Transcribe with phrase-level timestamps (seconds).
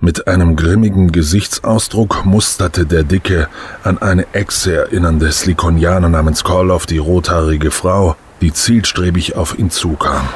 [0.00, 3.48] Mit einem grimmigen Gesichtsausdruck musterte der Dicke
[3.82, 10.28] an eine Echse erinnernde Slikonianer namens Korloff die rothaarige Frau, die zielstrebig auf ihn zukam.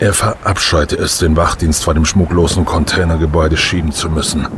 [0.00, 4.48] Er verabscheute es, den Wachdienst vor dem schmucklosen Containergebäude schieben zu müssen.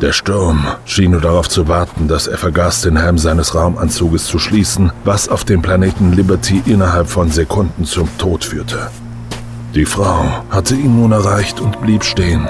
[0.00, 4.40] Der Sturm schien nur darauf zu warten, dass er vergaß, den Helm seines Raumanzuges zu
[4.40, 8.90] schließen, was auf dem Planeten Liberty innerhalb von Sekunden zum Tod führte.
[9.74, 12.48] Die Frau hatte ihn nun erreicht und blieb stehen.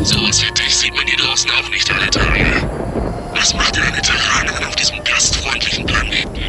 [0.00, 2.68] So wie dich sieht man hier draußen auch nicht alle Tage.
[3.34, 6.40] Was macht denn eine Terranerin auf diesem gastfreundlichen Planeten?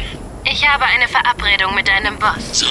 [0.44, 2.60] Ich habe eine Verabredung mit deinem Boss.
[2.60, 2.66] So?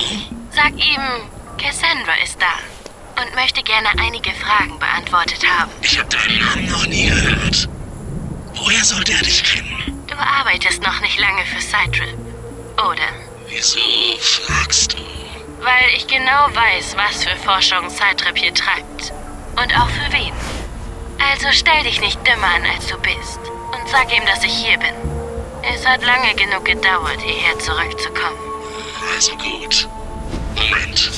[0.51, 5.71] Sag ihm, Cassandra ist da und möchte gerne einige Fragen beantwortet haben.
[5.81, 7.69] Ich habe deinen Namen noch nie gehört.
[8.55, 10.03] Woher sollte er dich kennen?
[10.07, 12.17] Du arbeitest noch nicht lange für Cytril,
[12.77, 13.09] oder?
[13.47, 13.79] Wieso
[14.19, 14.97] fragst du?
[15.61, 19.13] Weil ich genau weiß, was für Forschung Cytrip hier treibt.
[19.55, 20.33] Und auch für wen.
[21.31, 23.39] Also stell dich nicht dümmer an, als du bist.
[23.71, 24.93] Und sag ihm, dass ich hier bin.
[25.73, 28.37] Es hat lange genug gedauert, hierher zurückzukommen.
[29.15, 29.87] Also gut.
[30.55, 31.11] Moment.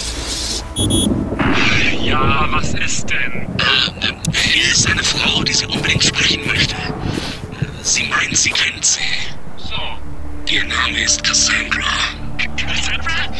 [2.02, 3.47] Ja, was ist denn?
[3.58, 6.75] Äh, hier ist eine Frau, die sie unbedingt sprechen möchte.
[7.81, 9.02] Sie meint, sie kennt sie.
[9.58, 10.53] So.
[10.53, 11.84] Ihr Name ist Cassandra.
[12.58, 13.34] Cassandra?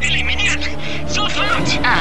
[0.00, 0.60] Eliminieren!
[1.08, 1.78] Sofort!
[1.82, 2.00] Ah,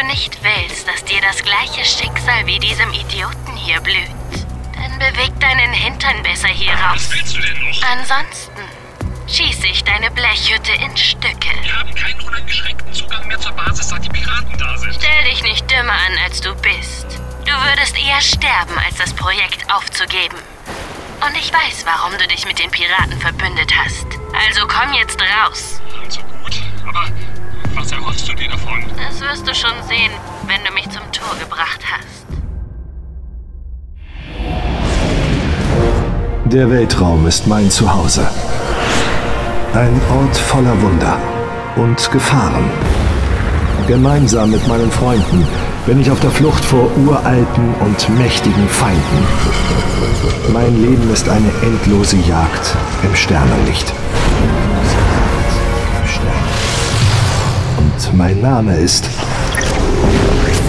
[0.00, 4.10] du nicht willst, dass dir das gleiche Schicksal wie diesem Idioten hier blüht,
[4.74, 7.08] dann beweg deinen Hintern besser hier Was raus.
[7.12, 7.82] willst du denn noch?
[7.92, 8.62] Ansonsten
[9.26, 11.48] schieße ich deine Blechhütte in Stücke.
[11.62, 14.94] Wir haben keinen uneingeschränkten Zugang mehr zur Basis, seit die Piraten da sind.
[14.94, 17.06] Stell dich nicht dümmer an, als du bist.
[17.44, 20.38] Du würdest eher sterben, als das Projekt aufzugeben.
[21.26, 24.06] Und ich weiß, warum du dich mit den Piraten verbündet hast.
[24.46, 25.80] Also komm jetzt raus.
[26.04, 26.20] Also
[27.74, 28.84] was erhoffst du dir davon?
[28.96, 30.12] Das wirst du schon sehen,
[30.46, 32.26] wenn du mich zum Tor gebracht hast.
[36.46, 38.26] Der Weltraum ist mein Zuhause.
[39.74, 41.18] Ein Ort voller Wunder
[41.76, 42.70] und Gefahren.
[43.86, 45.46] Gemeinsam mit meinen Freunden
[45.86, 49.26] bin ich auf der Flucht vor uralten und mächtigen Feinden.
[50.52, 53.92] Mein Leben ist eine endlose Jagd im Sternenlicht.
[58.12, 59.08] Mein Name ist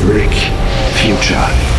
[0.07, 0.51] Rick
[0.95, 1.76] Future.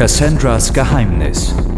[0.00, 1.69] Cassandras Geheimnis.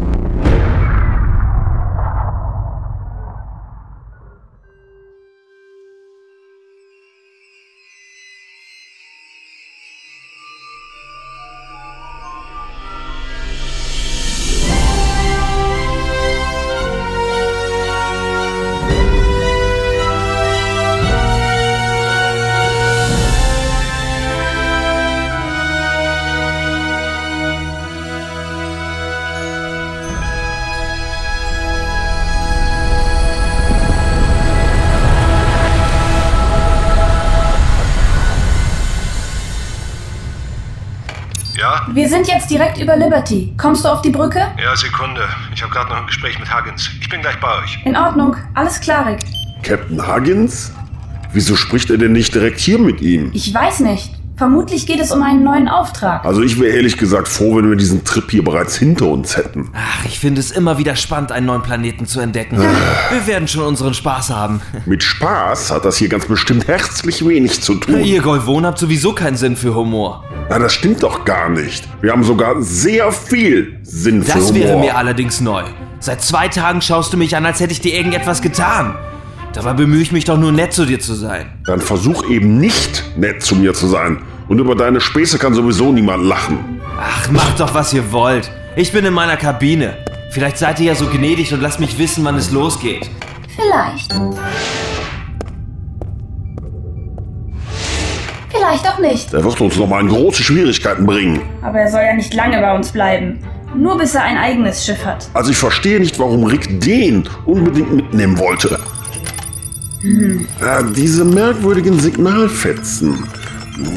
[42.52, 43.54] Direkt über Liberty.
[43.56, 44.40] Kommst du auf die Brücke?
[44.62, 45.22] Ja, Sekunde.
[45.54, 46.90] Ich habe gerade noch ein Gespräch mit Huggins.
[47.00, 47.78] Ich bin gleich bei euch.
[47.86, 48.36] In Ordnung.
[48.54, 49.24] Alles klar, Rick.
[49.62, 50.70] Captain Huggins?
[51.32, 53.30] Wieso spricht er denn nicht direkt hier mit ihm?
[53.32, 54.10] Ich weiß nicht.
[54.36, 56.24] Vermutlich geht es um einen neuen Auftrag.
[56.24, 59.70] Also ich wäre ehrlich gesagt froh, wenn wir diesen Trip hier bereits hinter uns hätten.
[59.74, 62.58] Ach, ich finde es immer wieder spannend, einen neuen Planeten zu entdecken.
[62.58, 64.60] Wir werden schon unseren Spaß haben.
[64.86, 68.00] Mit Spaß hat das hier ganz bestimmt herzlich wenig zu tun.
[68.04, 70.24] Ihr Golvon habt sowieso keinen Sinn für Humor.
[70.52, 71.88] Na, das stimmt doch gar nicht.
[72.02, 74.54] Wir haben sogar sehr viel Sinn für Das Humor.
[74.54, 75.62] wäre mir allerdings neu.
[75.98, 78.94] Seit zwei Tagen schaust du mich an, als hätte ich dir irgendetwas getan.
[79.54, 81.46] Dabei bemühe ich mich doch nur nett zu dir zu sein.
[81.64, 84.18] Dann versuch eben nicht nett zu mir zu sein.
[84.46, 86.58] Und über deine Späße kann sowieso niemand lachen.
[87.00, 88.50] Ach, macht doch, was ihr wollt.
[88.76, 89.96] Ich bin in meiner Kabine.
[90.32, 93.08] Vielleicht seid ihr ja so gnädig und lasst mich wissen, wann es losgeht.
[93.56, 94.14] Vielleicht.
[98.62, 99.32] Vielleicht auch nicht.
[99.32, 101.40] Der wird uns noch mal in große Schwierigkeiten bringen.
[101.62, 103.40] Aber er soll ja nicht lange bei uns bleiben.
[103.74, 105.28] Nur bis er ein eigenes Schiff hat.
[105.34, 108.78] Also ich verstehe nicht, warum Rick den unbedingt mitnehmen wollte.
[110.60, 113.24] Ja, diese merkwürdigen Signalfetzen.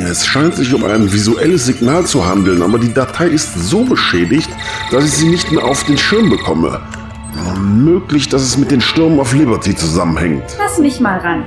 [0.10, 4.50] Es scheint sich um ein visuelles Signal zu handeln, aber die Datei ist so beschädigt,
[4.90, 6.82] dass ich sie nicht mehr auf den Schirm bekomme.
[7.60, 10.44] Möglich, dass es mit den Stürmen auf Liberty zusammenhängt.
[10.58, 11.44] Lass mich mal ran.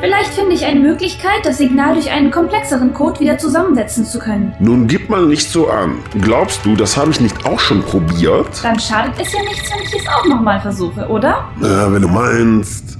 [0.00, 4.54] Vielleicht finde ich eine Möglichkeit, das Signal durch einen komplexeren Code wieder zusammensetzen zu können.
[4.60, 5.98] Nun gib mal nicht so an.
[6.20, 8.62] Glaubst du, das habe ich nicht auch schon probiert?
[8.62, 11.50] Dann schadet es ja nichts, wenn ich es auch nochmal versuche, oder?
[11.60, 12.96] Ja, wenn du meinst.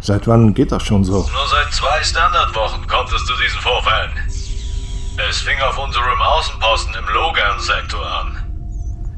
[0.00, 1.12] Seit wann geht das schon so?
[1.12, 4.10] Nur seit zwei Standardwochen kommt es zu diesen Vorfällen.
[5.30, 8.36] Es fing auf unserem Außenposten im Logan-Sektor an.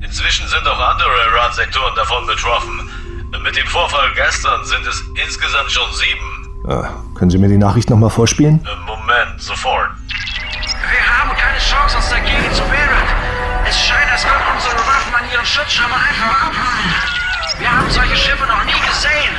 [0.02, 2.90] Inzwischen sind auch andere Iran-Sektoren davon betroffen.
[3.42, 6.64] Mit dem Vorfall gestern sind es insgesamt schon sieben.
[6.68, 8.64] Ah, können Sie mir die Nachricht nochmal vorspielen?
[8.64, 9.90] Äh, Moment, sofort.
[10.90, 13.06] Wir haben keine Chance, uns dagegen zu wehren.
[13.68, 16.94] Es scheint, als würden unsere Waffen an ihren Schutzschirmen einfach abfallen.
[17.58, 19.34] Wir haben solche Schiffe noch nie gesehen.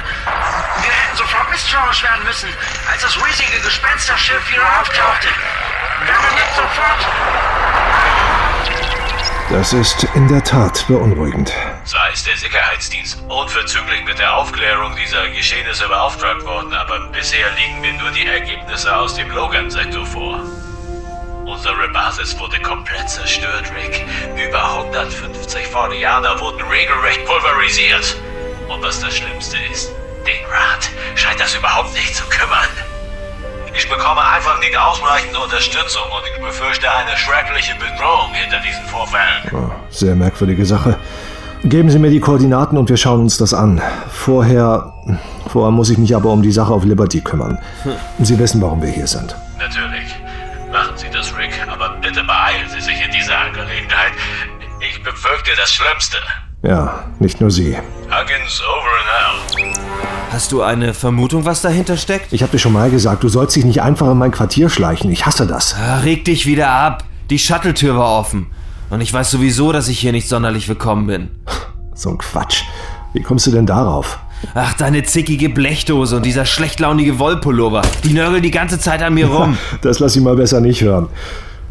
[0.82, 2.50] Wir hätten sofort misstrauisch werden müssen,
[2.92, 5.28] als das riesige Gespensterschiff wieder auftauchte.
[5.28, 8.27] Nicht sofort.
[9.50, 11.54] Das ist in der Tat beunruhigend.
[11.86, 17.80] Sei es der Sicherheitsdienst unverzüglich mit der Aufklärung dieser Geschehnisse beauftragt worden, aber bisher liegen
[17.80, 20.42] mir nur die Ergebnisse aus dem Logan-Sektor vor.
[21.46, 24.06] Unsere Basis wurde komplett zerstört, Rick.
[24.36, 28.18] Über 150 Fordianer wurden regelrecht pulverisiert.
[28.68, 29.94] Und was das Schlimmste ist,
[30.28, 32.68] den Rat scheint das überhaupt nicht zu kümmern.
[33.78, 39.44] Ich bekomme einfach nicht ausreichende Unterstützung und ich befürchte eine schreckliche Bedrohung hinter diesen Vorfällen.
[39.54, 40.98] Oh, sehr merkwürdige Sache.
[41.64, 43.82] Geben Sie mir die Koordinaten und wir schauen uns das an.
[44.10, 44.94] Vorher.
[45.48, 47.60] Vorher muss ich mich aber um die Sache auf Liberty kümmern.
[48.20, 49.36] Sie wissen, warum wir hier sind.
[49.60, 50.16] Natürlich.
[50.72, 54.12] Machen Sie das, Rick, aber bitte beeilen Sie sich in dieser Angelegenheit.
[54.82, 56.18] Ich befürchte das Schlimmste.
[56.64, 57.78] Ja, nicht nur Sie.
[58.10, 60.32] Huggins over and out.
[60.32, 62.32] Hast du eine Vermutung, was dahinter steckt?
[62.32, 65.12] Ich habe dir schon mal gesagt, du sollst dich nicht einfach in mein Quartier schleichen.
[65.12, 65.76] Ich hasse das.
[65.76, 67.04] Ah, reg dich wieder ab.
[67.30, 68.48] Die Shuttle-Tür war offen.
[68.90, 71.30] Und ich weiß sowieso, dass ich hier nicht sonderlich willkommen bin.
[71.96, 72.62] So ein Quatsch.
[73.14, 74.20] Wie kommst du denn darauf?
[74.54, 77.82] Ach, deine zickige Blechdose und dieser schlechtlaunige Wollpullover.
[78.04, 79.58] Die nörgeln die ganze Zeit an mir rum.
[79.82, 81.08] Das lass ich mal besser nicht hören.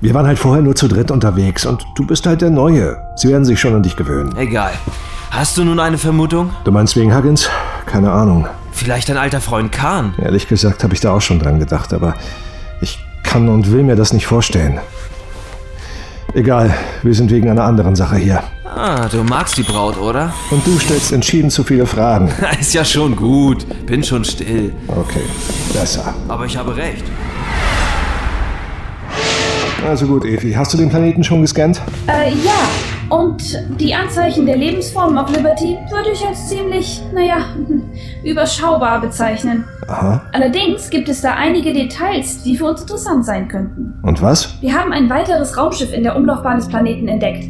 [0.01, 2.97] Wir waren halt vorher nur zu dritt unterwegs und du bist halt der Neue.
[3.15, 4.37] Sie werden sich schon an dich gewöhnen.
[4.37, 4.73] Egal.
[5.37, 6.49] Hast du nun eine Vermutung?
[6.65, 7.51] Du meinst wegen Huggins?
[7.85, 8.47] Keine Ahnung.
[8.73, 10.15] Vielleicht dein alter Freund Khan?
[10.17, 12.15] Ehrlich gesagt habe ich da auch schon dran gedacht, aber
[12.81, 14.81] ich kann und will mir das nicht vorstellen.
[16.33, 18.43] Egal, wir sind wegen einer anderen Sache hier.
[18.65, 20.33] Ah, du magst die Braut, oder?
[20.51, 22.33] Und du stellst entschieden zu viele Fragen.
[22.59, 23.67] Ist ja schon gut.
[23.85, 24.73] Bin schon still.
[24.89, 25.25] Okay,
[25.75, 26.15] besser.
[26.29, 27.05] Aber ich habe recht.
[29.87, 31.83] Also gut, Evi, hast du den Planeten schon gescannt?
[32.07, 32.96] Äh, ja.
[33.09, 37.37] Und die Anzeichen der Lebensformen auf Liberty würde ich als ziemlich, naja,
[38.25, 39.65] überschaubar bezeichnen.
[39.87, 40.23] Aha.
[40.33, 43.95] Allerdings gibt es da einige Details, die für uns interessant sein könnten.
[44.03, 44.61] Und was?
[44.61, 47.45] Wir haben ein weiteres Raumschiff in der Umlaufbahn des Planeten entdeckt.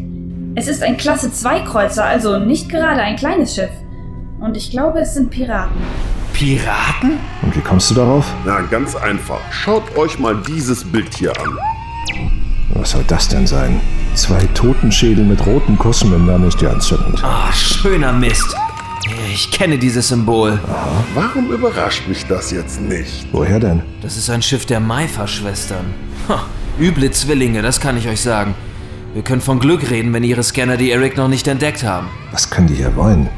[0.56, 3.70] Es ist ein Klasse 2 Kreuzer, also nicht gerade ein kleines Schiff.
[4.40, 5.80] Und ich glaube, es sind Piraten.
[6.34, 7.18] Piraten?
[7.40, 8.30] Und wie kommst du darauf?
[8.44, 9.40] Na, ganz einfach.
[9.50, 11.58] Schaut euch mal dieses Bild hier an.
[12.75, 13.80] Was soll das denn sein?
[14.16, 17.23] Zwei Totenschädel mit roten Kussmündern ist ja entzündend.
[17.23, 18.56] Ah, schöner Mist.
[19.30, 20.58] Ich kenne dieses Symbol.
[21.14, 23.26] Warum überrascht mich das jetzt nicht?
[23.32, 23.82] Woher denn?
[24.00, 25.85] Das ist ein Schiff der Maifa-Schwestern.
[26.30, 26.46] Ha,
[26.80, 28.54] üble Zwillinge, das kann ich euch sagen.
[29.12, 32.08] Wir können von Glück reden, wenn ihre Scanner die Eric noch nicht entdeckt haben.
[32.32, 33.28] Was können die hier wollen?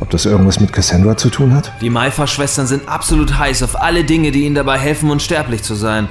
[0.00, 1.72] Ob das irgendwas mit Cassandra zu tun hat?
[1.82, 6.08] Die Maifa-Schwestern sind absolut heiß auf alle Dinge, die ihnen dabei helfen, unsterblich zu sein.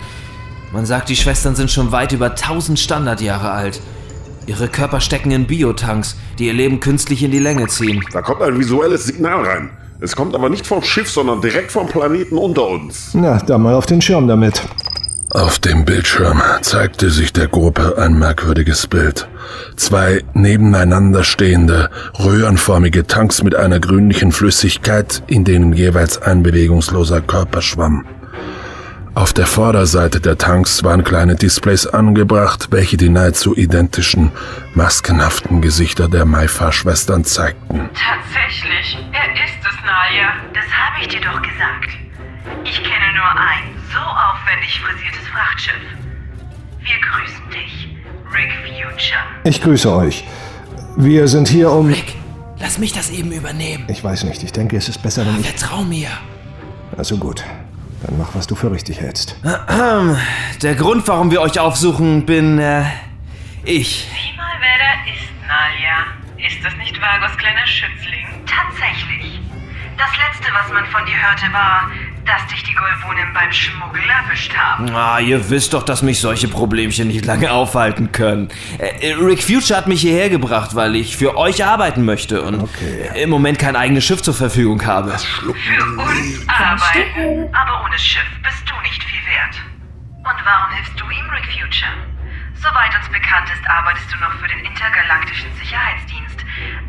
[0.72, 3.82] Man sagt, die Schwestern sind schon weit über 1000 Standardjahre alt.
[4.46, 8.04] Ihre Körper stecken in Biotanks, die ihr Leben künstlich in die Länge ziehen.
[8.14, 9.70] Da kommt ein visuelles Signal rein.
[10.00, 13.12] Es kommt aber nicht vom Schiff, sondern direkt vom Planeten unter uns.
[13.14, 14.62] Na, dann mal auf den Schirm damit.
[15.32, 19.28] Auf dem Bildschirm zeigte sich der Gruppe ein merkwürdiges Bild.
[19.76, 27.62] Zwei nebeneinander stehende, röhrenförmige Tanks mit einer grünlichen Flüssigkeit, in denen jeweils ein bewegungsloser Körper
[27.62, 28.06] schwamm.
[29.16, 34.32] Auf der Vorderseite der Tanks waren kleine Displays angebracht, welche die nahezu identischen,
[34.75, 37.89] maskenhaften Gesichter der Maifa-Schwestern zeigten.
[37.94, 40.34] Tatsächlich, er ist es, Nalia.
[40.54, 41.89] Das habe ich dir doch gesagt.
[42.63, 45.74] Ich kenne nur ein so aufwendig frisiertes Frachtschiff.
[46.80, 47.89] Wir grüßen dich,
[48.34, 49.22] Rick Future.
[49.44, 50.24] Ich grüße euch.
[50.98, 51.88] Wir sind hier um...
[51.88, 52.16] Rick,
[52.60, 53.86] lass mich das eben übernehmen.
[53.89, 55.50] Ich weiß nicht, ich denke, es ist besser, wenn ich...
[55.50, 56.10] Vertrau mir.
[56.98, 57.44] Also gut.
[58.01, 59.36] Dann mach, was du für richtig hältst.
[60.62, 62.84] Der Grund, warum wir euch aufsuchen, bin äh,
[63.63, 64.08] ich.
[64.08, 66.48] Sieh mal, wer da ist, Nalia.
[66.48, 68.25] Ist das nicht Vagos kleiner Schützling?
[68.46, 69.41] Tatsächlich.
[69.98, 71.91] Das letzte, was man von dir hörte, war,
[72.29, 74.89] dass dich die Golvunen beim Schmuggel erwischt haben.
[74.93, 78.50] Ah, ihr wisst doch, dass mich solche Problemchen nicht lange aufhalten können.
[78.77, 83.09] Äh, Rick Future hat mich hierher gebracht, weil ich für euch arbeiten möchte und Okay.
[83.24, 85.17] im Moment kein eigenes Schiff zur Verfügung habe.
[85.17, 89.55] Für uns arbeiten, aber ohne Schiff bist du nicht viel wert.
[90.17, 91.91] Und warum hilfst du ihm, Rick Future?
[92.62, 96.39] Soweit uns bekannt ist, arbeitest du noch für den Intergalaktischen Sicherheitsdienst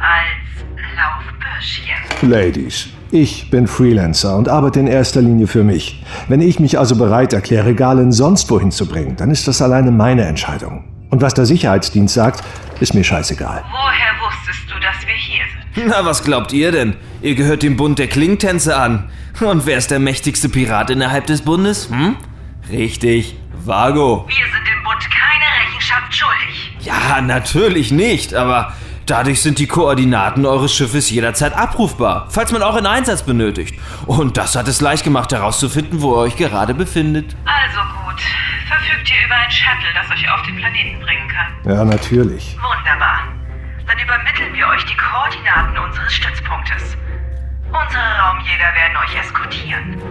[0.01, 2.29] als Laufbürschchen.
[2.29, 6.05] Ladies, ich bin Freelancer und arbeite in erster Linie für mich.
[6.27, 9.93] Wenn ich mich also bereit erkläre, Galen sonst wohin zu bringen, dann ist das alleine
[9.93, 10.85] meine Entscheidung.
[11.09, 12.43] Und was der Sicherheitsdienst sagt,
[12.81, 13.63] ist mir scheißegal.
[13.71, 15.87] Woher wusstest du, dass wir hier sind?
[15.89, 16.97] Na, was glaubt ihr denn?
[17.23, 19.09] Ihr gehört dem Bund der Klingtänze an.
[19.41, 21.89] Und wer ist der mächtigste Pirat innerhalb des Bundes?
[21.91, 22.17] Hm?
[22.71, 24.27] Richtig, Vago.
[24.29, 24.70] Wir sind
[26.83, 28.73] Ja, natürlich nicht, aber
[29.07, 33.75] dadurch sind die Koordinaten eures Schiffes jederzeit abrufbar, falls man auch einen Einsatz benötigt.
[34.07, 37.37] Und das hat es leicht gemacht herauszufinden, wo ihr euch gerade befindet.
[37.45, 38.21] Also gut.
[38.69, 41.73] Verfügt ihr über ein Shuttle, das euch auf den Planeten bringen kann?
[41.73, 42.57] Ja, natürlich.
[42.57, 43.25] Wunderbar.
[43.87, 46.97] Dann übermitteln wir euch die Koordinaten unseres Stützpunktes.
[47.73, 50.03] Unsere Raumjäger werden euch eskortieren.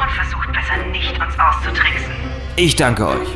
[0.00, 2.12] Und versucht besser nicht, uns auszutricksen.
[2.56, 3.28] Ich danke euch.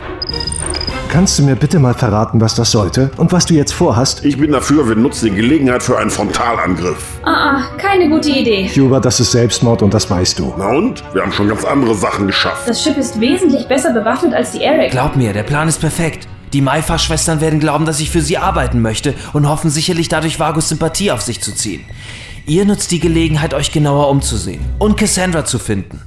[1.09, 4.25] Kannst du mir bitte mal verraten, was das sollte und was du jetzt vorhast?
[4.25, 7.21] Ich bin dafür, wir nutzen die Gelegenheit für einen Frontalangriff.
[7.23, 8.69] Ah, ah, keine gute Idee.
[8.69, 10.52] Hubert, das ist Selbstmord und das weißt du.
[10.59, 11.04] Na und?
[11.14, 12.66] Wir haben schon ganz andere Sachen geschafft.
[12.66, 14.90] Das Schiff ist wesentlich besser bewaffnet als die Eric.
[14.90, 16.26] Glaub mir, der Plan ist perfekt.
[16.52, 20.69] Die Maifa-Schwestern werden glauben, dass ich für sie arbeiten möchte und hoffen sicherlich dadurch Vagos
[20.69, 21.85] Sympathie auf sich zu ziehen.
[22.46, 26.00] Ihr nutzt die Gelegenheit, euch genauer umzusehen und Cassandra zu finden.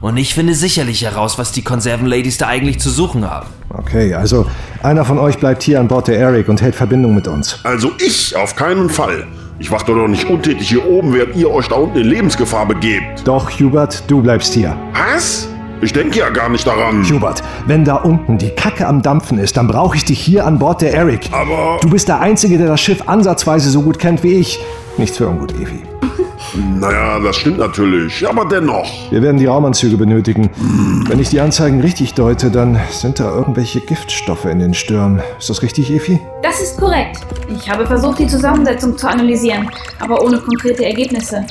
[0.00, 3.48] Und ich finde sicherlich heraus, was die Konservenladies da eigentlich zu suchen haben.
[3.76, 4.46] Okay, also
[4.82, 7.58] einer von euch bleibt hier an Bord der Eric und hält Verbindung mit uns.
[7.64, 9.26] Also ich auf keinen Fall.
[9.58, 13.22] Ich warte doch nicht untätig hier oben, während ihr euch da unten in Lebensgefahr begebt.
[13.24, 14.76] Doch, Hubert, du bleibst hier.
[14.92, 15.48] Was?
[15.80, 17.02] Ich denke ja gar nicht daran.
[17.10, 20.58] Hubert, wenn da unten die Kacke am Dampfen ist, dann brauche ich dich hier an
[20.60, 21.28] Bord der Eric.
[21.32, 24.60] Aber- Du bist der Einzige, der das Schiff ansatzweise so gut kennt wie ich.
[24.98, 25.82] Nichts für ungut, Evi.
[26.80, 28.88] Naja, das stimmt natürlich, aber dennoch.
[29.10, 30.50] Wir werden die Raumanzüge benötigen.
[31.06, 35.20] Wenn ich die Anzeigen richtig deute, dann sind da irgendwelche Giftstoffe in den Stirn.
[35.38, 36.18] Ist das richtig, Evi?
[36.42, 37.18] Das ist korrekt.
[37.54, 39.68] Ich habe versucht, die Zusammensetzung zu analysieren,
[40.00, 41.44] aber ohne konkrete Ergebnisse.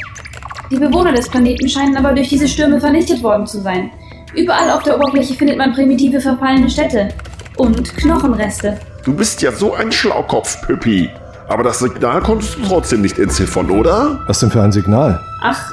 [0.72, 3.92] Die Bewohner des Planeten scheinen aber durch diese Stürme vernichtet worden zu sein.
[4.36, 7.10] Überall auf der Oberfläche findet man primitive verfallene Städte.
[7.56, 8.80] Und Knochenreste.
[9.04, 11.10] Du bist ja so ein Schlaukopf, Püppi.
[11.50, 14.20] Aber das Signal konntest du trotzdem nicht entziffern, oder?
[14.28, 15.22] Was denn für ein Signal?
[15.42, 15.72] Ach,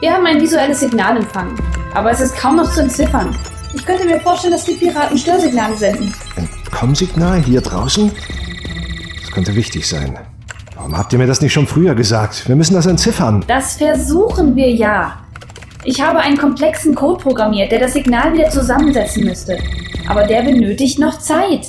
[0.00, 1.58] wir haben ein visuelles Signal empfangen.
[1.94, 3.36] Aber es ist kaum noch zu entziffern.
[3.74, 6.14] Ich könnte mir vorstellen, dass die Piraten Störsignale senden.
[6.36, 8.10] Ein Kommsignal hier draußen?
[9.20, 10.18] Das könnte wichtig sein.
[10.74, 12.48] Warum habt ihr mir das nicht schon früher gesagt?
[12.48, 13.44] Wir müssen das entziffern.
[13.46, 15.18] Das versuchen wir ja.
[15.84, 19.58] Ich habe einen komplexen Code programmiert, der das Signal wieder zusammensetzen müsste.
[20.08, 21.68] Aber der benötigt noch Zeit.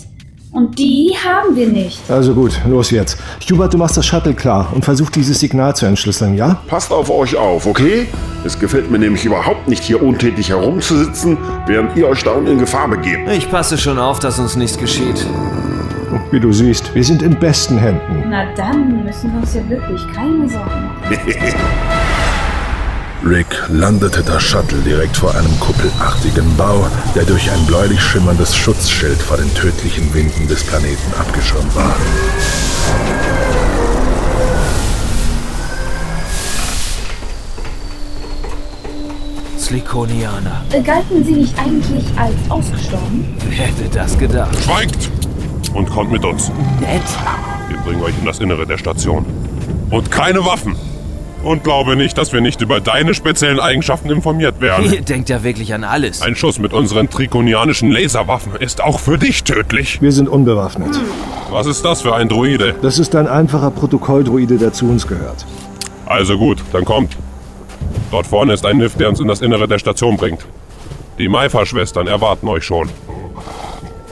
[0.51, 2.00] Und die haben wir nicht.
[2.10, 3.17] Also gut, los jetzt.
[3.50, 6.62] Hubert, du machst das Shuttle klar und versuch dieses Signal zu entschlüsseln, ja?
[6.67, 8.08] Passt auf euch auf, okay?
[8.43, 12.60] Es gefällt mir nämlich überhaupt nicht, hier untätig herumzusitzen, während ihr euch da unten in
[12.60, 13.29] Gefahr begebt.
[13.31, 15.25] Ich passe schon auf, dass uns nichts geschieht.
[16.31, 18.25] Wie du siehst, wir sind in besten Händen.
[18.27, 21.17] Na dann müssen wir uns ja wirklich keine Sorgen machen.
[23.24, 29.22] Rick landete das Shuttle direkt vor einem kuppelartigen Bau, der durch ein bläulich schimmerndes Schutzschild
[29.22, 31.96] vor den tödlichen Winden des Planeten abgeschirmt war.
[39.60, 40.66] Slikonianer.
[40.84, 43.36] Galten sie nicht eigentlich als ausgestorben?
[43.48, 44.58] Wer hätte das gedacht?
[44.63, 45.12] Schweigt!
[45.75, 46.50] Und kommt mit uns.
[46.80, 47.01] Nett.
[47.70, 49.25] Wir bringen euch in das Innere der Station.
[49.92, 50.75] Und keine Waffen!
[51.43, 54.93] Und glaube nicht, dass wir nicht über deine speziellen Eigenschaften informiert werden.
[54.93, 56.21] Ihr denkt ja wirklich an alles.
[56.21, 60.01] Ein Schuss mit unseren trikonianischen Laserwaffen ist auch für dich tödlich.
[60.01, 61.00] Wir sind unbewaffnet.
[61.50, 62.75] Was ist das für ein Druide?
[62.81, 65.45] Das ist ein einfacher Protokolldruide, der zu uns gehört.
[66.05, 67.17] Also gut, dann kommt.
[68.12, 70.45] Dort vorne ist ein Lift, der uns in das Innere der Station bringt.
[71.17, 72.89] Die Maifa-Schwestern erwarten euch schon.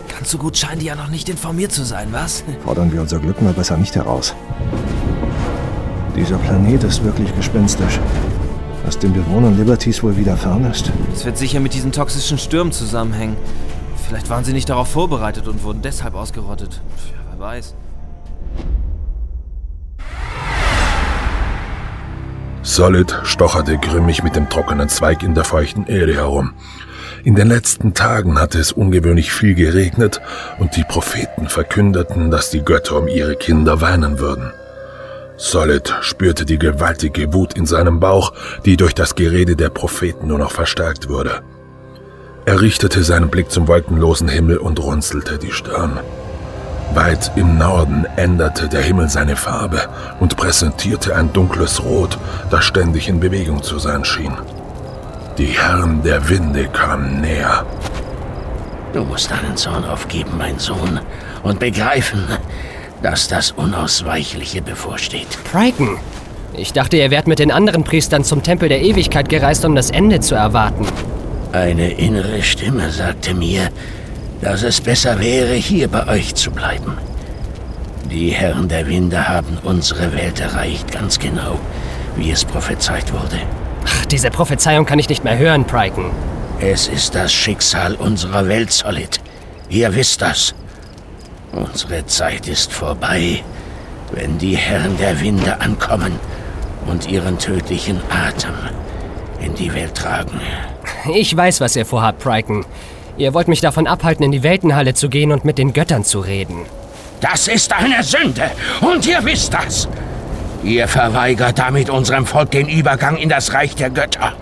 [0.08, 2.44] Ganz so gut scheinen die ja noch nicht informiert zu sein, was?
[2.66, 4.36] Fordern wir unser Glück mal besser nicht heraus.
[6.20, 7.98] Dieser Planet ist wirklich gespenstisch.
[8.84, 10.92] Was den Bewohnern Liberties wohl widerfahren ist.
[11.14, 13.38] Es wird sicher mit diesen toxischen Stürmen zusammenhängen.
[14.06, 16.82] Vielleicht waren sie nicht darauf vorbereitet und wurden deshalb ausgerottet.
[17.14, 17.74] Ja, wer weiß.
[22.64, 26.52] Solid stocherte grimmig mit dem trockenen Zweig in der feuchten Erde herum.
[27.24, 30.20] In den letzten Tagen hatte es ungewöhnlich viel geregnet
[30.58, 34.52] und die Propheten verkündeten, dass die Götter um ihre Kinder weinen würden.
[35.42, 38.34] Solid spürte die gewaltige Wut in seinem Bauch,
[38.66, 41.42] die durch das Gerede der Propheten nur noch verstärkt wurde.
[42.46, 45.98] Er richtete seinen Blick zum wolkenlosen Himmel und runzelte die Stirn.
[46.94, 49.88] Weit im Norden änderte der Himmel seine Farbe
[50.20, 52.20] und präsentierte ein dunkles Rot,
[52.50, 54.34] das ständig in Bewegung zu sein schien.
[55.38, 57.66] Die Herren der Winde kamen näher.
[58.92, 61.00] Du musst deinen Zorn aufgeben, mein Sohn,
[61.44, 62.26] und begreifen,
[63.02, 65.28] dass das Unausweichliche bevorsteht.
[65.52, 65.98] Triton,
[66.54, 69.92] ich dachte, ihr wärt mit den anderen Priestern zum Tempel der Ewigkeit gereist, um das
[69.92, 70.86] Ende zu erwarten.
[71.52, 73.70] Eine innere Stimme sagte mir,
[74.42, 76.98] dass es besser wäre, hier bei euch zu bleiben.
[78.10, 81.60] Die Herren der Winde haben unsere Welt erreicht, ganz genau,
[82.16, 83.40] wie es prophezeit wurde.
[83.86, 86.06] Ach, diese Prophezeiung kann ich nicht mehr hören, Pryken.
[86.60, 89.20] Es ist das Schicksal unserer Welt, Solid.
[89.70, 90.54] Ihr wisst das.
[91.52, 93.44] Unsere Zeit ist vorbei,
[94.12, 96.20] wenn die Herren der Winde ankommen
[96.86, 98.54] und ihren tödlichen Atem
[99.42, 100.40] in die Welt tragen.
[101.14, 102.66] Ich weiß, was ihr vorhabt, Pryken.
[103.18, 106.20] Ihr wollt mich davon abhalten, in die Weltenhalle zu gehen und mit den Göttern zu
[106.20, 106.66] reden.
[107.22, 108.50] Das ist eine Sünde
[108.82, 109.88] und ihr wisst das.
[110.64, 114.34] Ihr verweigert damit unserem Volk den Übergang in das Reich der Götter.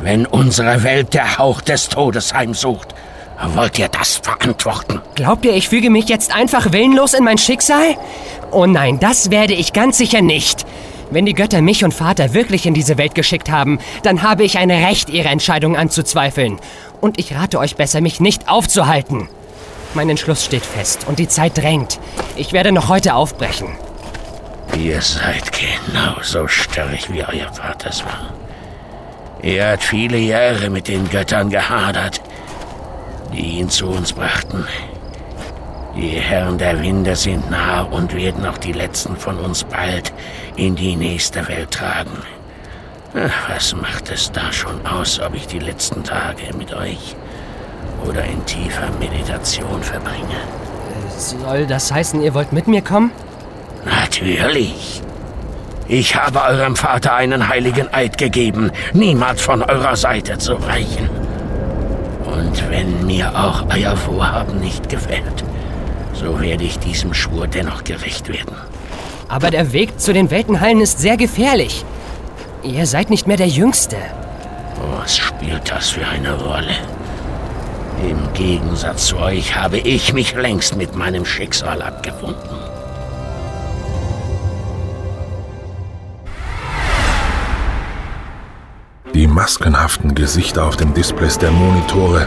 [0.00, 2.94] Wenn unsere Welt der Hauch des Todes heimsucht,
[3.54, 5.00] wollt ihr das verantworten?
[5.14, 7.96] Glaubt ihr, ich füge mich jetzt einfach willenlos in mein Schicksal?
[8.50, 10.64] Oh nein, das werde ich ganz sicher nicht.
[11.10, 14.58] Wenn die Götter mich und Vater wirklich in diese Welt geschickt haben, dann habe ich
[14.58, 16.58] ein Recht, ihre Entscheidung anzuzweifeln.
[17.00, 19.28] Und ich rate euch besser, mich nicht aufzuhalten.
[19.94, 21.98] Mein Entschluss steht fest und die Zeit drängt.
[22.36, 23.68] Ich werde noch heute aufbrechen.
[24.76, 28.34] Ihr seid genauso störrig, wie euer Vater es war.
[29.40, 32.20] Er hat viele Jahre mit den Göttern gehadert,
[33.32, 34.64] die ihn zu uns brachten.
[35.96, 40.12] Die Herren der Winde sind nah und werden auch die letzten von uns bald
[40.56, 42.22] in die nächste Welt tragen.
[43.14, 47.16] Ach, was macht es da schon aus, ob ich die letzten Tage mit euch
[48.06, 50.38] oder in tiefer Meditation verbringe?
[51.16, 53.10] Soll das heißen, ihr wollt mit mir kommen?
[53.84, 55.02] Natürlich.
[55.88, 61.17] Ich habe eurem Vater einen heiligen Eid gegeben, niemals von eurer Seite zu weichen.
[62.38, 65.44] Und wenn mir auch euer Vorhaben nicht gefällt,
[66.12, 68.54] so werde ich diesem Schwur dennoch gerecht werden.
[69.28, 71.84] Aber der Weg zu den Weltenhallen ist sehr gefährlich.
[72.62, 73.96] Ihr seid nicht mehr der Jüngste.
[74.96, 76.76] Was spielt das für eine Rolle?
[78.08, 82.67] Im Gegensatz zu euch habe ich mich längst mit meinem Schicksal abgefunden.
[89.38, 92.26] Maskenhaften Gesichter auf den Displays der Monitore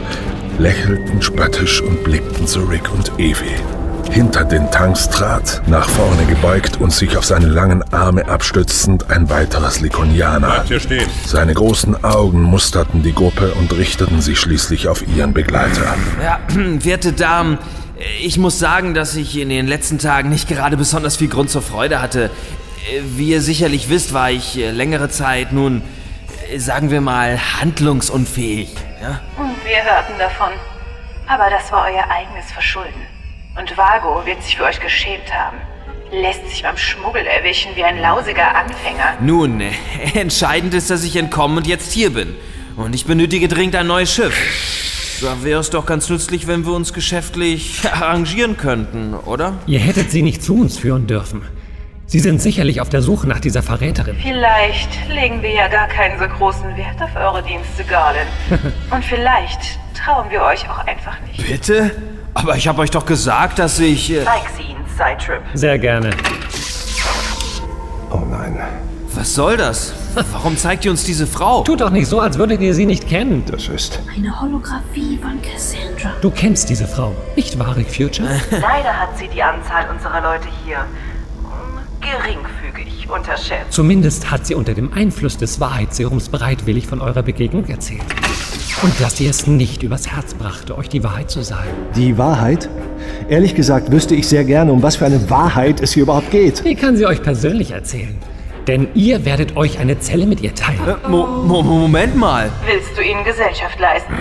[0.58, 3.60] lächelten spöttisch und blickten zu Rick und Evie.
[4.10, 9.30] Hinter den Tanks trat, nach vorne gebeugt und sich auf seine langen Arme abstützend, ein
[9.30, 10.48] weiteres Likonianer.
[10.48, 11.10] Bleibt hier stehen.
[11.26, 15.94] Seine großen Augen musterten die Gruppe und richteten sich schließlich auf ihren Begleiter.
[16.24, 17.58] Ja, werte Damen,
[18.24, 21.62] ich muss sagen, dass ich in den letzten Tagen nicht gerade besonders viel Grund zur
[21.62, 22.30] Freude hatte.
[23.18, 25.82] Wie ihr sicherlich wisst, war ich äh, längere Zeit nun,
[26.58, 28.76] sagen wir mal, handlungsunfähig.
[29.02, 29.22] Ja?
[29.66, 30.52] Wir hörten davon.
[31.28, 33.02] Aber das war euer eigenes Verschulden.
[33.58, 35.58] Und Vago wird sich für euch geschämt haben.
[36.12, 39.18] Lässt sich beim Schmuggel erwischen wie ein lausiger Anfänger.
[39.22, 39.72] Nun, äh,
[40.14, 42.36] entscheidend ist, dass ich entkommen und jetzt hier bin.
[42.76, 44.36] Und ich benötige dringend ein neues Schiff.
[45.22, 49.54] Da wäre es doch ganz nützlich, wenn wir uns geschäftlich arrangieren könnten, oder?
[49.68, 51.44] Ihr hättet sie nicht zu uns führen dürfen.
[52.12, 54.18] Sie sind sicherlich auf der Suche nach dieser Verräterin.
[54.22, 58.28] Vielleicht legen wir ja gar keinen so großen Wert auf eure Dienste, Garland.
[58.92, 61.48] Und vielleicht trauen wir euch auch einfach nicht.
[61.48, 61.92] Bitte?
[62.34, 64.12] Aber ich habe euch doch gesagt, dass ich...
[64.12, 65.42] Äh Zeig sie ihnen, Sidetrip.
[65.54, 66.10] Sehr gerne.
[68.10, 68.60] Oh nein.
[69.16, 69.94] Was soll das?
[70.34, 71.64] Warum zeigt ihr uns diese Frau?
[71.64, 73.46] Tut doch nicht so, als würdet ihr sie nicht kennen.
[73.50, 74.02] Das ist.
[74.14, 76.12] Eine Holographie von Cassandra.
[76.20, 78.28] Du kennst diese Frau, nicht wahr, Rick Future?
[78.52, 80.86] Leider hat sie die Anzahl unserer Leute hier
[82.12, 83.72] geringfügig unterschätzt.
[83.72, 88.04] Zumindest hat sie unter dem Einfluss des Wahrheitsserums bereitwillig von eurer Begegnung erzählt.
[88.82, 91.70] Und dass sie es nicht übers Herz brachte, euch die Wahrheit zu sagen.
[91.96, 92.70] Die Wahrheit?
[93.30, 96.66] Ehrlich gesagt wüsste ich sehr gerne, um was für eine Wahrheit es hier überhaupt geht.
[96.66, 98.18] Die kann sie euch persönlich erzählen.
[98.68, 100.80] Denn ihr werdet euch eine Zelle mit ihr teilen.
[100.88, 102.50] Äh, Mo Mo Moment mal.
[102.66, 104.14] Willst du ihnen Gesellschaft leisten?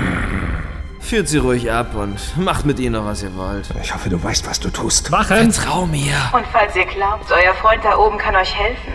[1.01, 3.69] Führt sie ruhig ab und macht mit ihr noch, was ihr wollt.
[3.83, 5.11] Ich hoffe, du weißt, was du tust.
[5.11, 5.51] Wachen!
[5.51, 6.15] Vertrau mir.
[6.33, 8.93] Und falls ihr glaubt, euer Freund da oben kann euch helfen,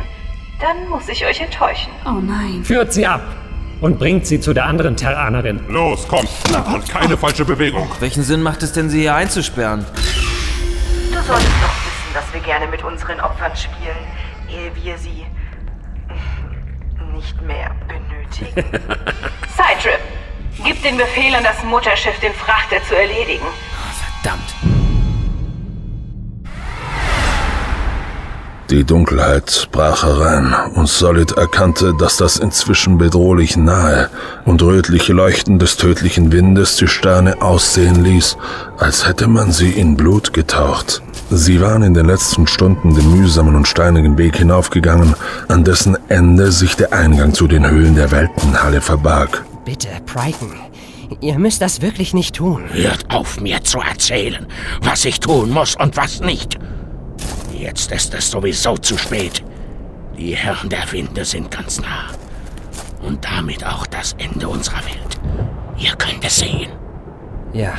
[0.61, 1.91] dann muss ich euch enttäuschen.
[2.05, 2.63] Oh nein.
[2.63, 3.21] Führt sie ab
[3.81, 5.65] und bringt sie zu der anderen Terranerin.
[5.67, 6.29] Los, kommt!
[6.73, 7.89] Und keine falsche Bewegung.
[7.99, 9.85] Welchen Sinn macht es denn, sie hier einzusperren?
[11.11, 13.97] Du solltest doch wissen, dass wir gerne mit unseren Opfern spielen,
[14.47, 15.25] ehe wir sie
[17.13, 18.53] nicht mehr benötigen.
[19.55, 19.99] Sidetrip,
[20.63, 23.45] gib den Befehl an das Mutterschiff, den Frachter zu erledigen.
[24.21, 24.55] Verdammt.
[28.71, 34.09] Die Dunkelheit brach herein und Solid erkannte, dass das inzwischen bedrohlich nahe
[34.43, 38.37] und rötliche Leuchten des tödlichen Windes die Sterne aussehen ließ,
[38.79, 41.03] als hätte man sie in Blut getaucht.
[41.29, 45.13] Sie waren in den letzten Stunden den mühsamen und steinigen Weg hinaufgegangen,
[45.47, 49.45] an dessen Ende sich der Eingang zu den Höhlen der Weltenhalle verbarg.
[49.65, 50.53] Bitte, Brighton.
[51.21, 52.65] Ihr müsst das wirklich nicht tun.
[52.71, 54.45] Hört auf, mir zu erzählen,
[54.81, 56.59] was ich tun muss und was nicht.
[57.51, 59.43] Jetzt ist es sowieso zu spät.
[60.17, 62.11] Die Herren der Winde sind ganz nah.
[63.01, 65.19] Und damit auch das Ende unserer Welt.
[65.77, 66.71] Ihr könnt es sehen.
[67.53, 67.73] Ja,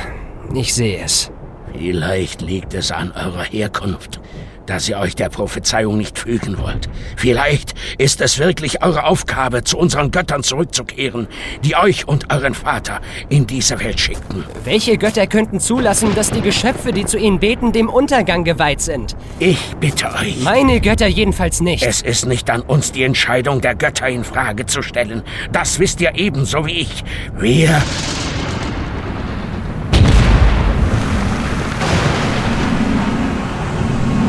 [0.53, 1.31] ich sehe es.
[1.73, 4.19] Vielleicht liegt es an eurer Herkunft,
[4.67, 6.87] dass ihr euch der Prophezeiung nicht fügen wollt.
[7.15, 11.27] Vielleicht ist es wirklich eure Aufgabe, zu unseren Göttern zurückzukehren,
[11.63, 14.43] die euch und euren Vater in diese Welt schickten.
[14.63, 19.15] Welche Götter könnten zulassen, dass die Geschöpfe, die zu ihnen beten, dem Untergang geweiht sind?
[19.39, 20.43] Ich bitte euch.
[20.43, 21.83] Meine Götter jedenfalls nicht.
[21.83, 25.23] Es ist nicht an uns, die Entscheidung der Götter in Frage zu stellen.
[25.51, 27.03] Das wisst ihr ebenso wie ich.
[27.37, 27.81] Wir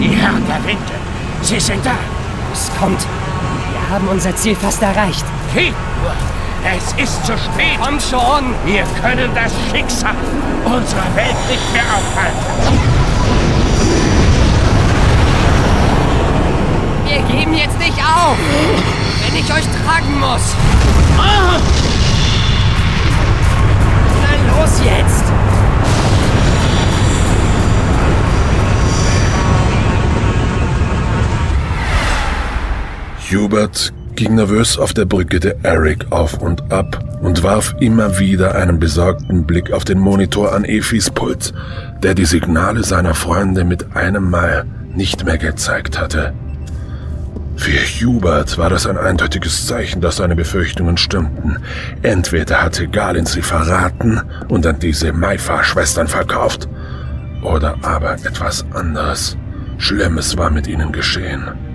[0.01, 0.15] Die
[0.69, 0.93] Winde.
[1.41, 1.97] Sie sind da.
[2.53, 3.01] Es kommt.
[3.01, 5.25] Wir haben unser Ziel fast erreicht.
[5.55, 6.13] Geht nur.
[6.77, 7.79] Es ist zu spät.
[7.83, 8.55] Komm schon.
[8.67, 10.15] Wir können das Schicksal
[10.67, 12.79] unserer Welt nicht mehr aufhalten.
[17.07, 18.37] Wir geben jetzt nicht auf,
[19.25, 20.55] wenn ich euch tragen muss.
[21.17, 21.59] Ah!
[24.21, 25.28] Na los jetzt.
[33.31, 38.55] Hubert ging nervös auf der Brücke der Eric auf und ab und warf immer wieder
[38.55, 41.53] einen besorgten Blick auf den Monitor an Efis Pult,
[42.03, 44.65] der die Signale seiner Freunde mit einem Mal
[44.95, 46.33] nicht mehr gezeigt hatte.
[47.57, 51.59] Für Hubert war das ein eindeutiges Zeichen, dass seine Befürchtungen stimmten.
[52.01, 56.67] Entweder hatte Galin sie verraten und an diese Maifa-Schwestern verkauft,
[57.43, 59.37] oder aber etwas anderes.
[59.77, 61.68] Schlimmes war mit ihnen geschehen.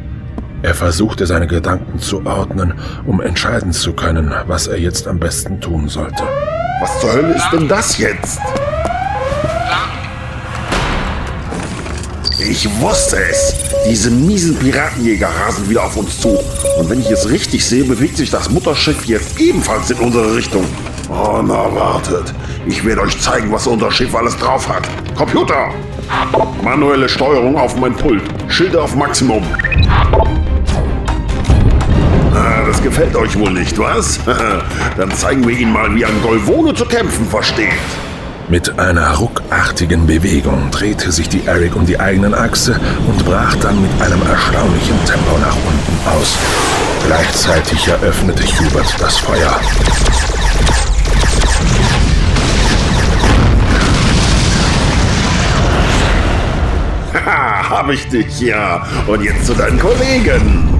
[0.63, 2.73] Er versuchte seine Gedanken zu ordnen,
[3.05, 6.23] um entscheiden zu können, was er jetzt am besten tun sollte.
[6.79, 8.39] Was zur Hölle ist denn das jetzt?
[12.39, 13.53] Ich wusste es!
[13.89, 16.39] Diese miesen Piratenjäger rasen wieder auf uns zu.
[16.77, 20.63] Und wenn ich es richtig sehe, bewegt sich das Mutterschiff jetzt ebenfalls in unsere Richtung.
[21.09, 22.33] Oh, na wartet.
[22.65, 24.87] Ich werde euch zeigen, was unser Schiff alles drauf hat.
[25.17, 25.73] Computer!
[26.63, 28.23] Manuelle Steuerung auf mein Pult.
[28.47, 29.43] Schilder auf Maximum.
[32.73, 34.19] Das gefällt euch wohl nicht, was?
[34.97, 37.69] Dann zeigen wir Ihnen mal, wie ein Golvone zu kämpfen versteht.
[38.49, 43.79] Mit einer ruckartigen Bewegung drehte sich die Eric um die eigenen Achse und brach dann
[43.79, 46.35] mit einem erstaunlichen Tempo nach unten aus.
[47.05, 49.59] Gleichzeitig eröffnete Hubert das Feuer.
[57.13, 58.83] Haha, hab ich dich ja.
[59.05, 60.72] Und jetzt zu deinen Kollegen.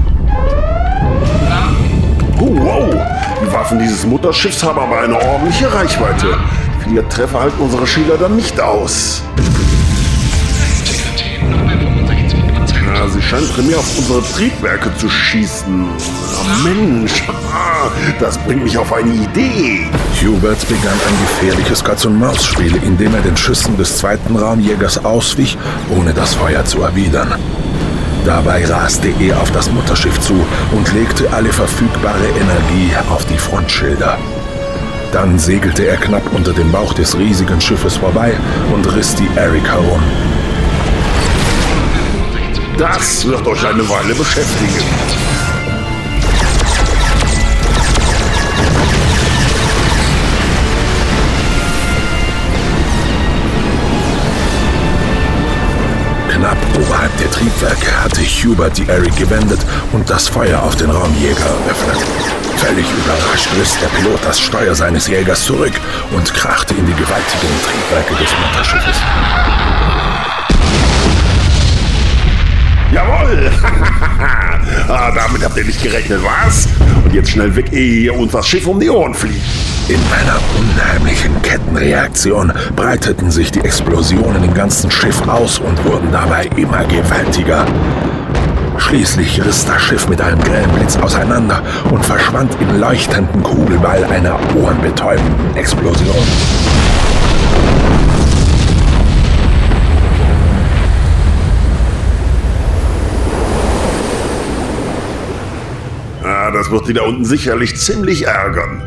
[3.54, 6.26] Waffen dieses Mutterschiffs haben aber eine ordentliche Reichweite.
[6.82, 9.22] Viele Treffer halten unsere Schüler dann nicht aus.
[12.84, 15.86] Ja, sie scheint primär auf unsere Triebwerke zu schießen.
[15.86, 17.22] Oh, Mensch,
[18.18, 19.86] das bringt mich auf eine Idee.
[20.20, 25.56] Hubert begann ein gefährliches Katz-und-Maus-Spiel, in dem er den Schüssen des zweiten Raumjägers auswich,
[25.96, 27.34] ohne das Feuer zu erwidern.
[28.24, 30.34] Dabei raste er auf das Mutterschiff zu
[30.72, 34.18] und legte alle verfügbare Energie auf die Frontschilder.
[35.12, 38.32] Dann segelte er knapp unter dem Bauch des riesigen Schiffes vorbei
[38.72, 40.02] und riss die Eric herum.
[42.78, 45.23] Das wird euch eine Weile beschäftigen.
[57.04, 59.60] Knapp oberhalb der Triebwerke hatte Hubert die Eric gewendet
[59.92, 61.98] und das Feuer auf den Raumjäger eröffnet.
[62.56, 65.74] Völlig überrascht riss der Pilot das Steuer seines Jägers zurück
[66.12, 68.96] und krachte in die gewaltigen Triebwerke des Mutterschiffes.
[72.94, 73.50] Jawohl!
[74.88, 76.68] ah, damit habt ihr nicht gerechnet, was?
[77.04, 79.42] Und jetzt schnell weg, ehe ihr uns das Schiff um die Ohren fliegt.
[79.88, 86.48] In einer unheimlichen Kettenreaktion breiteten sich die Explosionen im ganzen Schiff aus und wurden dabei
[86.56, 87.66] immer gewaltiger.
[88.78, 94.38] Schließlich riss das Schiff mit einem grellen Blitz auseinander und verschwand im leuchtenden Kugelball einer
[94.54, 96.14] ohrenbetäubenden Explosion.
[106.26, 108.82] Ah, das wird die da unten sicherlich ziemlich ärgern.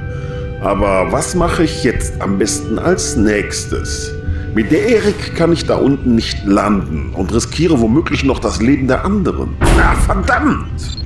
[0.61, 4.11] Aber was mache ich jetzt am besten als nächstes?
[4.55, 8.87] Mit der Erik kann ich da unten nicht landen und riskiere womöglich noch das Leben
[8.87, 9.55] der anderen.
[9.79, 10.97] Ah, verdammt!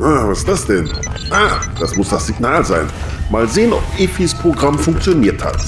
[0.00, 0.88] Ah, was ist das denn?
[1.30, 2.86] Ah, das muss das Signal sein.
[3.30, 5.62] Mal sehen, ob Efis Programm funktioniert hat.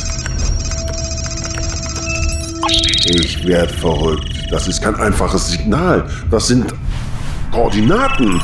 [3.07, 4.29] Ich werde verrückt.
[4.51, 6.05] Das ist kein einfaches Signal.
[6.33, 6.75] Das sind
[7.53, 8.41] Koordinaten.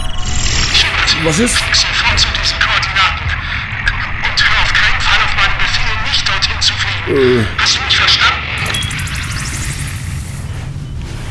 [1.22, 1.54] Was ist?
[1.54, 3.24] Sofort zu diesen Koordinaten.
[4.24, 7.40] Und hör auf keinen Fall auf meinen Befehl, nicht dorthin zu fliegen.
[7.40, 7.44] Äh.
[7.59, 8.42] Hast du mich verstanden?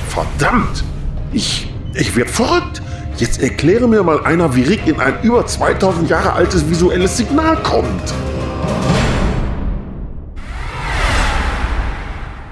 [0.09, 0.83] Verdammt!
[1.31, 2.83] Ich, ich werde verrückt.
[3.17, 7.57] Jetzt erkläre mir mal einer, wie Rick in ein über 2000 Jahre altes visuelles Signal
[7.63, 8.13] kommt.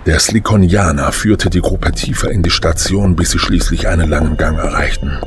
[0.08, 4.58] Der Slikonianer führte die Gruppe tiefer in die Station, bis sie schließlich einen langen Gang
[4.58, 5.19] erreichten.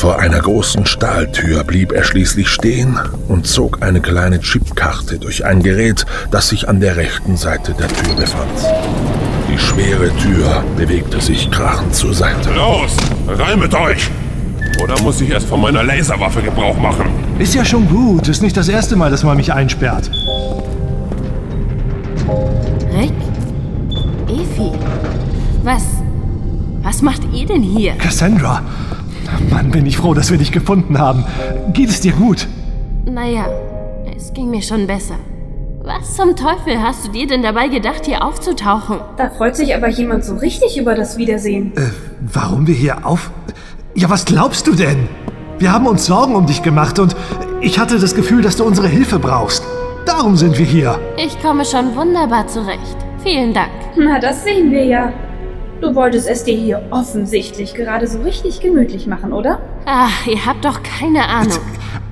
[0.00, 5.62] Vor einer großen Stahltür blieb er schließlich stehen und zog eine kleine Chipkarte durch ein
[5.62, 8.50] Gerät, das sich an der rechten Seite der Tür befand.
[9.52, 12.48] Die schwere Tür bewegte sich krachend zur Seite.
[12.56, 12.96] Los,
[13.28, 14.10] rein mit euch!
[14.82, 17.04] Oder muss ich erst von meiner Laserwaffe Gebrauch machen?
[17.38, 18.26] Ist ja schon gut.
[18.26, 20.10] Ist nicht das erste Mal, dass man mich einsperrt.
[22.90, 23.12] Rick?
[24.28, 24.72] Evi?
[25.62, 25.82] Was?
[26.82, 27.92] Was macht ihr denn hier?
[27.96, 28.62] Cassandra!
[29.50, 31.24] Mann, bin ich froh, dass wir dich gefunden haben.
[31.72, 32.46] Geht es dir gut?
[33.04, 33.46] Naja,
[34.16, 35.16] es ging mir schon besser.
[35.82, 38.98] Was zum Teufel hast du dir denn dabei gedacht, hier aufzutauchen?
[39.16, 41.72] Da freut sich aber jemand so richtig über das Wiedersehen.
[41.76, 41.90] Äh,
[42.20, 43.30] warum wir hier auf...
[43.94, 45.08] Ja, was glaubst du denn?
[45.58, 47.16] Wir haben uns Sorgen um dich gemacht und
[47.60, 49.64] ich hatte das Gefühl, dass du unsere Hilfe brauchst.
[50.06, 50.98] Darum sind wir hier.
[51.16, 52.96] Ich komme schon wunderbar zurecht.
[53.22, 53.70] Vielen Dank.
[53.96, 55.12] Na, das sehen wir ja.
[55.80, 59.60] Du wolltest es dir hier offensichtlich gerade so richtig gemütlich machen, oder?
[59.86, 61.58] Ach, ihr habt doch keine Ahnung.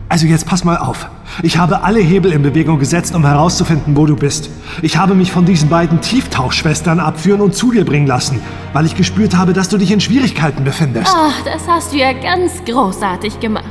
[0.09, 1.07] Also jetzt pass mal auf.
[1.43, 4.49] Ich habe alle Hebel in Bewegung gesetzt, um herauszufinden, wo du bist.
[4.81, 8.41] Ich habe mich von diesen beiden Tieftauchschwestern abführen und zu dir bringen lassen,
[8.73, 11.15] weil ich gespürt habe, dass du dich in Schwierigkeiten befindest.
[11.15, 13.65] Ach, das hast du ja ganz großartig gemacht.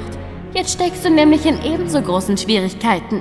[0.53, 3.19] Jetzt steckst du nämlich in ebenso großen Schwierigkeiten.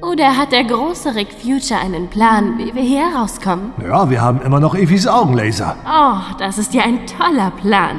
[0.00, 3.72] Oder hat der große Rick Future einen Plan, wie wir hier rauskommen?
[3.82, 5.74] Ja, wir haben immer noch Evis Augenlaser.
[5.84, 7.98] Oh, das ist ja ein toller Plan.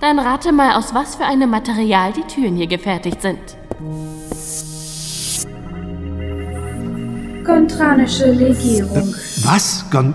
[0.00, 3.38] Dann rate mal, aus was für einem Material die Türen hier gefertigt sind.
[7.44, 9.14] Kontranische Legierung.
[9.44, 9.84] Was?
[9.90, 10.14] Gon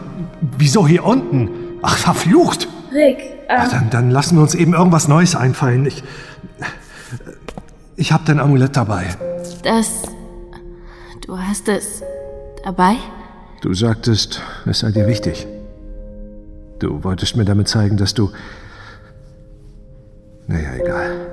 [0.57, 1.49] Wieso hier unten?
[1.83, 2.67] Ach, verflucht!
[2.91, 5.85] Rick, äh, Ach, dann, dann lassen wir uns eben irgendwas Neues einfallen.
[5.85, 6.03] Ich.
[7.95, 9.07] Ich hab dein Amulett dabei.
[9.63, 10.16] Das.
[11.27, 12.03] Du hast es
[12.63, 12.95] dabei?
[13.59, 15.45] Du sagtest, es sei dir wichtig.
[16.79, 18.31] Du wolltest mir damit zeigen, dass du.
[20.47, 21.27] Naja, egal.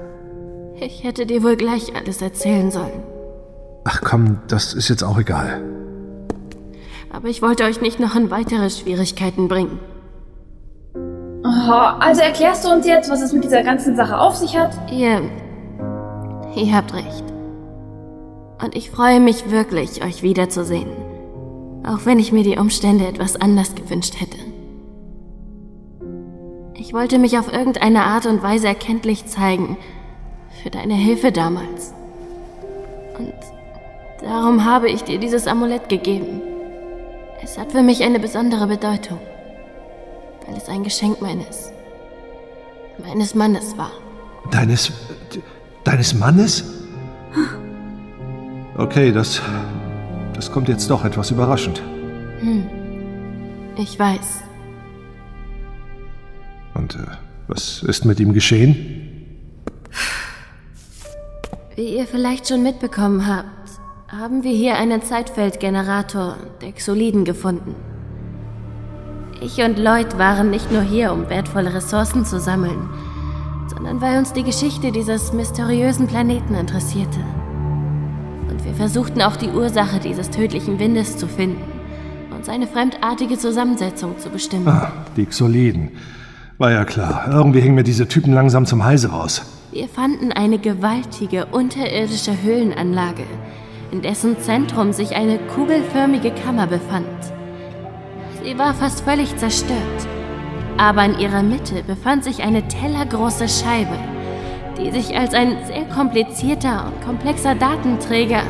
[0.80, 3.04] Ich hätte dir wohl gleich alles erzählen sollen.
[3.84, 5.62] Ach komm, das ist jetzt auch egal.
[7.12, 9.78] Aber ich wollte euch nicht noch in weitere Schwierigkeiten bringen.
[10.96, 14.72] oh, also erklärst du uns jetzt, was es mit dieser ganzen Sache auf sich hat?
[14.90, 15.22] Ihr.
[16.56, 17.33] Ihr habt recht.
[18.62, 20.90] Und ich freue mich wirklich, euch wiederzusehen.
[21.86, 24.38] Auch wenn ich mir die Umstände etwas anders gewünscht hätte.
[26.74, 29.76] Ich wollte mich auf irgendeine Art und Weise erkenntlich zeigen.
[30.62, 31.92] Für deine Hilfe damals.
[33.18, 33.34] Und
[34.22, 36.40] darum habe ich dir dieses Amulett gegeben.
[37.42, 39.18] Es hat für mich eine besondere Bedeutung.
[40.46, 41.74] Weil es ein Geschenk meines
[42.98, 43.92] meines Mannes war.
[44.50, 44.92] Deines.
[45.84, 46.64] deines Mannes?
[48.76, 49.40] Okay, das.
[50.34, 51.80] das kommt jetzt doch etwas überraschend.
[52.40, 52.66] Hm.
[53.76, 54.42] Ich weiß.
[56.74, 57.06] Und äh,
[57.46, 59.00] was ist mit ihm geschehen?
[61.76, 63.48] Wie ihr vielleicht schon mitbekommen habt,
[64.08, 67.74] haben wir hier einen Zeitfeldgenerator der Xoliden gefunden.
[69.40, 72.88] Ich und Lloyd waren nicht nur hier, um wertvolle Ressourcen zu sammeln,
[73.68, 77.20] sondern weil uns die Geschichte dieses mysteriösen Planeten interessierte.
[78.64, 81.62] Wir versuchten auch die Ursache dieses tödlichen Windes zu finden
[82.34, 84.66] und seine fremdartige Zusammensetzung zu bestimmen.
[84.68, 85.90] Ah, die Xoliden.
[86.56, 87.28] War ja klar.
[87.30, 89.42] Irgendwie hängen mir diese Typen langsam zum Halse raus.
[89.72, 93.24] Wir fanden eine gewaltige unterirdische Höhlenanlage,
[93.90, 97.06] in dessen Zentrum sich eine kugelförmige Kammer befand.
[98.42, 100.06] Sie war fast völlig zerstört,
[100.78, 103.98] aber in ihrer Mitte befand sich eine tellergroße Scheibe,
[104.78, 108.42] die sich als ein sehr komplizierter und komplexer Datenträger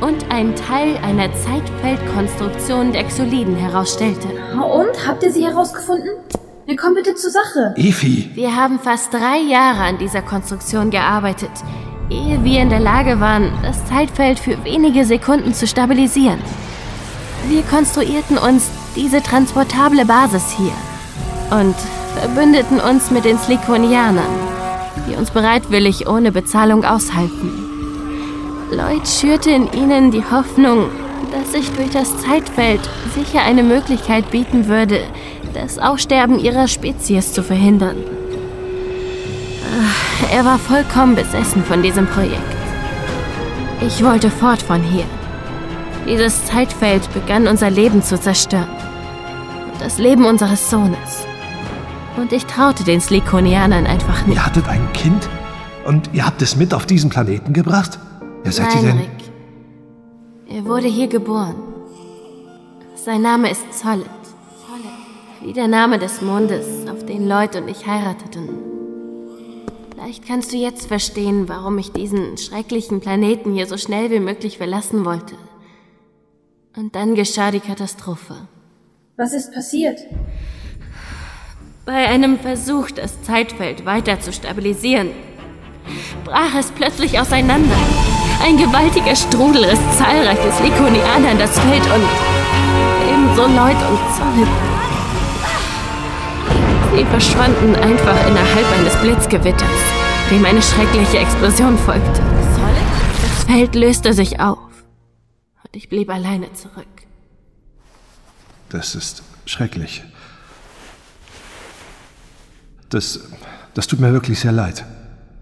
[0.00, 4.28] und ein Teil einer Zeitfeldkonstruktion der Xoliden herausstellte.
[4.54, 5.06] Und?
[5.06, 6.10] Habt ihr sie herausgefunden?
[6.66, 7.74] Dann komm bitte zur Sache.
[7.76, 8.30] Efi!
[8.34, 11.50] Wir haben fast drei Jahre an dieser Konstruktion gearbeitet,
[12.08, 16.38] ehe wir in der Lage waren, das Zeitfeld für wenige Sekunden zu stabilisieren.
[17.48, 20.72] Wir konstruierten uns diese transportable Basis hier
[21.58, 21.74] und
[22.20, 24.49] verbündeten uns mit den Slikonianern,
[25.10, 27.50] die uns bereitwillig ohne Bezahlung aushalten.
[28.70, 30.86] Lloyd schürte in ihnen die Hoffnung,
[31.32, 32.80] dass sich durch das Zeitfeld
[33.14, 35.00] sicher eine Möglichkeit bieten würde,
[35.52, 37.96] das Aussterben ihrer Spezies zu verhindern.
[39.64, 42.38] Ah, Er war vollkommen besessen von diesem Projekt.
[43.80, 45.04] Ich wollte fort von hier.
[46.06, 48.68] Dieses Zeitfeld begann unser Leben zu zerstören.
[49.72, 51.26] Und das Leben unseres Sohnes.
[52.16, 54.36] Und ich traute den Slikonianern einfach nicht.
[54.36, 55.28] Ihr hattet ein Kind?
[55.86, 57.98] Und ihr habt es mit auf diesen Planeten gebracht?
[58.42, 58.98] Wer seid ihr Nein, denn?
[58.98, 59.30] Rick.
[60.48, 61.54] Er wurde hier geboren.
[62.94, 64.06] Sein Name ist Solid.
[65.42, 68.48] Wie der Name des Mondes, auf den Lloyd und ich heirateten.
[69.94, 74.58] Vielleicht kannst du jetzt verstehen, warum ich diesen schrecklichen Planeten hier so schnell wie möglich
[74.58, 75.34] verlassen wollte.
[76.76, 78.34] Und dann geschah die Katastrophe.
[79.16, 79.98] Was ist passiert?
[81.92, 85.10] Bei einem Versuch, das Zeitfeld weiter zu stabilisieren,
[86.24, 87.74] brach es plötzlich auseinander.
[88.44, 92.08] Ein gewaltiger Strudel riss zahlreiche Slikonianer in das Feld und
[93.10, 94.48] ebenso Lloyd und Solid.
[96.94, 99.82] Sie verschwanden einfach innerhalb eines Blitzgewitters,
[100.30, 102.22] dem eine schreckliche Explosion folgte.
[103.20, 104.58] Das Feld löste sich auf
[105.64, 106.86] und ich blieb alleine zurück.
[108.68, 110.04] Das ist schrecklich.
[112.90, 113.20] Das,
[113.74, 114.84] das tut mir wirklich sehr leid.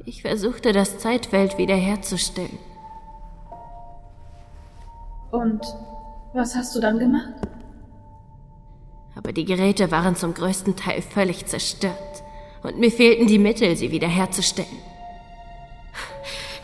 [0.05, 2.59] Ich versuchte das Zeitfeld wiederherzustellen.
[5.31, 5.63] Und
[6.35, 7.35] was hast du dann gemacht?
[9.17, 12.23] Aber die Geräte waren zum größten Teil völlig zerstört.
[12.63, 14.69] Und mir fehlten die Mittel, sie wiederherzustellen.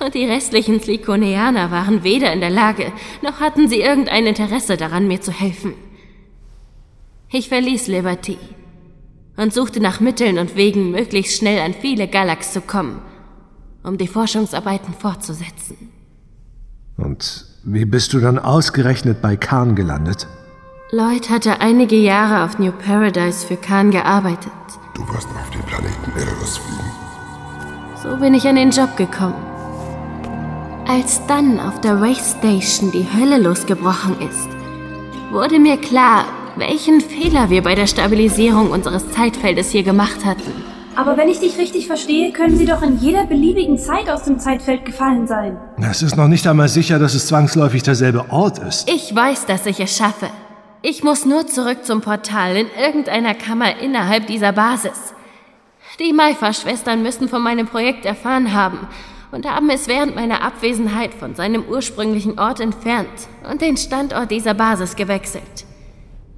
[0.00, 2.92] Und die restlichen Slikonianer waren weder in der Lage,
[3.22, 5.74] noch hatten sie irgendein Interesse daran, mir zu helfen.
[7.30, 8.38] Ich verließ Liberty
[9.36, 13.00] und suchte nach Mitteln und Wegen, möglichst schnell an viele Galax zu kommen,
[13.82, 15.76] um die Forschungsarbeiten fortzusetzen.
[16.96, 20.28] Und wie bist du dann ausgerechnet bei Khan gelandet?
[20.90, 24.52] Lloyd hatte einige Jahre auf New Paradise für Khan gearbeitet.
[24.94, 26.90] Du wirst auf den Planeten Erebus fliegen.
[28.00, 29.34] So bin ich an den Job gekommen.
[30.86, 34.48] Als dann auf der Wraith Station die Hölle losgebrochen ist,
[35.32, 40.52] wurde mir klar, welchen Fehler wir bei der Stabilisierung unseres Zeitfeldes hier gemacht hatten.
[40.96, 44.38] Aber wenn ich dich richtig verstehe, können sie doch in jeder beliebigen Zeit aus dem
[44.38, 45.56] Zeitfeld gefallen sein.
[45.80, 48.88] Es ist noch nicht einmal sicher, dass es zwangsläufig derselbe Ort ist.
[48.88, 50.28] Ich weiß, dass ich es schaffe.
[50.82, 55.14] Ich muss nur zurück zum Portal in irgendeiner Kammer innerhalb dieser Basis.
[55.98, 58.86] Die Maifa-Schwestern müssen von meinem Projekt erfahren haben
[59.32, 63.08] und haben es während meiner Abwesenheit von seinem ursprünglichen Ort entfernt
[63.50, 65.64] und den Standort dieser Basis gewechselt.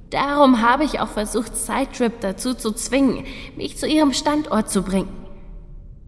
[0.09, 3.25] Darum habe ich auch versucht, Sidetrip dazu zu zwingen,
[3.57, 5.09] mich zu ihrem Standort zu bringen.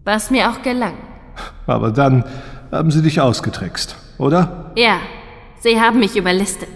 [0.04, 0.94] Was mir auch gelang.
[1.66, 2.24] Aber dann
[2.72, 4.72] haben sie dich ausgetrickst, oder?
[4.76, 5.00] Ja,
[5.60, 6.70] sie haben mich überlistet.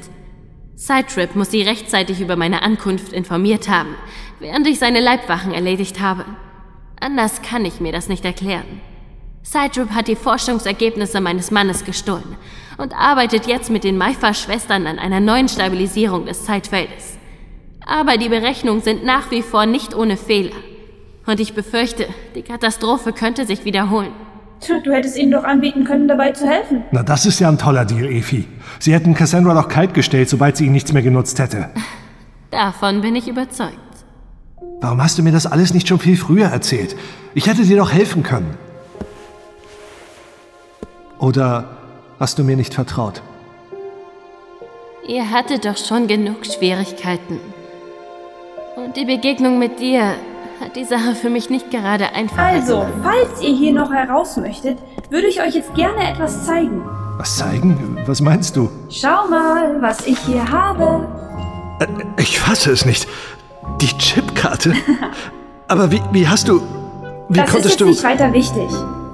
[0.74, 3.94] Sidetrip muss sie rechtzeitig über meine Ankunft informiert haben,
[4.40, 6.24] während ich seine Leibwachen erledigt habe.
[7.00, 8.80] Anders kann ich mir das nicht erklären.
[9.42, 12.36] Sidetrip hat die Forschungsergebnisse meines Mannes gestohlen
[12.76, 17.18] und arbeitet jetzt mit den Maifa-Schwestern an einer neuen Stabilisierung des Zeitfeldes.
[17.86, 20.56] Aber die Berechnungen sind nach wie vor nicht ohne Fehler.
[21.26, 24.12] Und ich befürchte, die Katastrophe könnte sich wiederholen.
[24.60, 26.84] Tja, du hättest ihnen doch anbieten können, dabei zu helfen.
[26.90, 28.46] Na, das ist ja ein toller Deal, Efi.
[28.78, 31.70] Sie hätten Cassandra doch kalt gestellt, sobald sie ihnen nichts mehr genutzt hätte.
[32.50, 33.78] Davon bin ich überzeugt.
[34.80, 36.96] Warum hast du mir das alles nicht schon viel früher erzählt?
[37.34, 38.56] Ich hätte dir doch helfen können.
[41.18, 41.76] Oder
[42.20, 43.22] hast du mir nicht vertraut?
[45.06, 47.40] Ihr hattet doch schon genug Schwierigkeiten.
[48.76, 50.14] Und die Begegnung mit dir
[50.60, 52.92] hat die Sache für mich nicht gerade einfach Also, gemacht.
[53.02, 54.78] falls ihr hier noch heraus möchtet,
[55.10, 56.82] würde ich euch jetzt gerne etwas zeigen.
[57.18, 57.98] Was zeigen?
[58.06, 58.68] Was meinst du?
[58.90, 61.06] Schau mal, was ich hier habe.
[62.18, 63.06] Ich fasse es nicht.
[63.80, 64.74] Die Chipkarte?
[65.68, 66.60] Aber wie, wie hast du...
[67.28, 67.86] Wie das ist konntest jetzt du...
[67.86, 68.68] nicht weiter wichtig.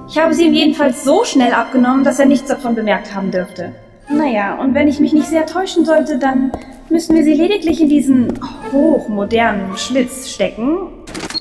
[0.09, 3.73] Ich habe sie ihm jedenfalls so schnell abgenommen, dass er nichts davon bemerkt haben dürfte.
[4.13, 6.51] Naja, und wenn ich mich nicht sehr täuschen sollte, dann
[6.89, 8.39] müssen wir sie lediglich in diesen
[8.71, 10.77] hochmodernen Schlitz stecken.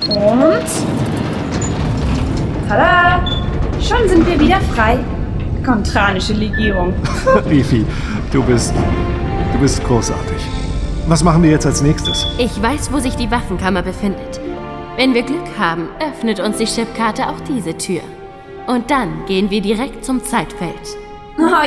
[0.09, 0.65] Und...
[2.69, 3.25] Tada!
[3.81, 4.99] Schon sind wir wieder frei.
[5.65, 6.95] Kontranische Legierung.
[7.51, 7.85] Efi,
[8.33, 8.73] du bist...
[9.53, 10.37] Du bist großartig.
[11.09, 12.25] Was machen wir jetzt als nächstes?
[12.39, 14.41] Ich weiß, wo sich die Waffenkammer befindet.
[14.97, 18.01] Wenn wir Glück haben, öffnet uns die Chipkarte auch diese Tür.
[18.69, 20.97] Und dann gehen wir direkt zum Zeitfeld.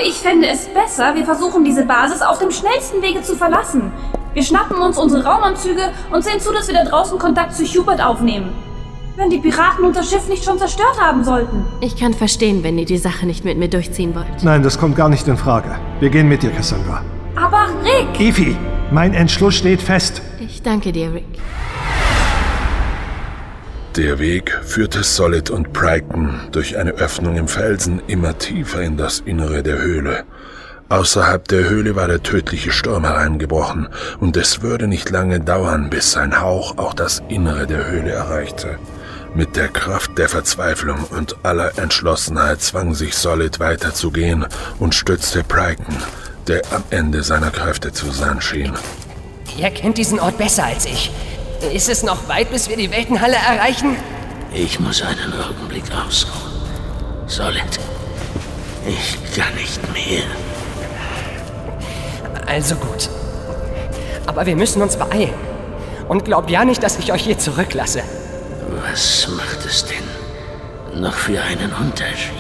[0.05, 3.91] Ich fände es besser, wir versuchen diese Basis auf dem schnellsten Wege zu verlassen.
[4.33, 8.03] Wir schnappen uns unsere Raumanzüge und sehen zu, dass wir da draußen Kontakt zu Hubert
[8.03, 8.49] aufnehmen.
[9.15, 11.65] Wenn die Piraten unser Schiff nicht schon zerstört haben sollten.
[11.81, 14.43] Ich kann verstehen, wenn ihr die Sache nicht mit mir durchziehen wollt.
[14.43, 15.75] Nein, das kommt gar nicht in Frage.
[15.99, 17.01] Wir gehen mit dir, Cassandra.
[17.35, 18.19] Aber Rick!
[18.19, 18.55] Efi,
[18.91, 20.21] mein Entschluss steht fest.
[20.39, 21.25] Ich danke dir, Rick.
[23.95, 29.19] Der Weg führte Solid und Pryken durch eine Öffnung im Felsen immer tiefer in das
[29.19, 30.23] Innere der Höhle.
[30.89, 33.87] Außerhalb der Höhle war der tödliche Sturm hereingebrochen,
[34.19, 38.79] und es würde nicht lange dauern, bis sein Hauch auch das Innere der Höhle erreichte.
[39.35, 44.47] Mit der Kraft der Verzweiflung und aller Entschlossenheit zwang sich Solid weiterzugehen
[44.79, 45.97] und stützte Pryken,
[46.47, 48.73] der am Ende seiner Kräfte zu sein schien.
[49.55, 51.11] Ihr kennt diesen Ort besser als ich.
[51.71, 53.95] Ist es noch weit, bis wir die Weltenhalle erreichen?
[54.53, 56.51] Ich muss einen Augenblick ausruhen.
[57.27, 57.79] Solid,
[58.85, 60.23] ich kann nicht mehr.
[62.45, 63.09] Also gut.
[64.25, 65.33] Aber wir müssen uns beeilen.
[66.09, 68.03] Und glaubt ja nicht, dass ich euch hier zurücklasse.
[68.91, 72.33] Was macht es denn noch für einen Unterschied?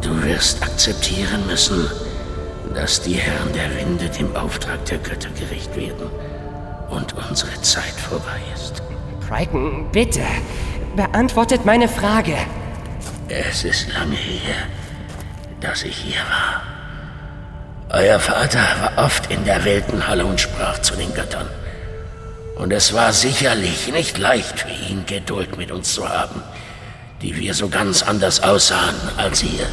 [0.00, 1.88] Du wirst akzeptieren müssen,
[2.74, 6.10] dass die Herren der Winde dem Auftrag der Götter gerecht werden
[6.94, 8.82] und unsere Zeit vorbei ist.
[9.26, 10.22] Crichton, bitte,
[10.96, 12.36] beantwortet meine Frage.
[13.28, 14.54] Es ist lange her,
[15.60, 16.62] dass ich hier war.
[17.90, 21.48] Euer Vater war oft in der Weltenhalle und sprach zu den Göttern.
[22.56, 26.42] Und es war sicherlich nicht leicht für ihn, Geduld mit uns zu haben,
[27.22, 29.66] die wir so ganz anders aussahen als ihr.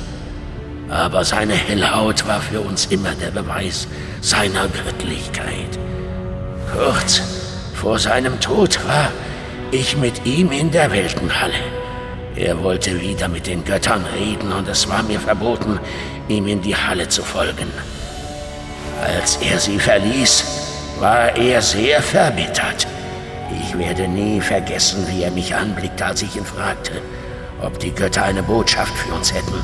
[0.89, 3.87] Aber seine helle Haut war für uns immer der Beweis
[4.21, 5.79] seiner Göttlichkeit.
[6.73, 7.21] Kurz
[7.73, 9.09] vor seinem Tod war
[9.71, 11.53] ich mit ihm in der Weltenhalle.
[12.35, 15.79] Er wollte wieder mit den Göttern reden und es war mir verboten,
[16.27, 17.67] ihm in die Halle zu folgen.
[19.01, 20.45] Als er sie verließ,
[20.99, 22.87] war er sehr verbittert.
[23.59, 26.93] Ich werde nie vergessen, wie er mich anblickte, als ich ihn fragte,
[27.61, 29.61] ob die Götter eine Botschaft für uns hätten.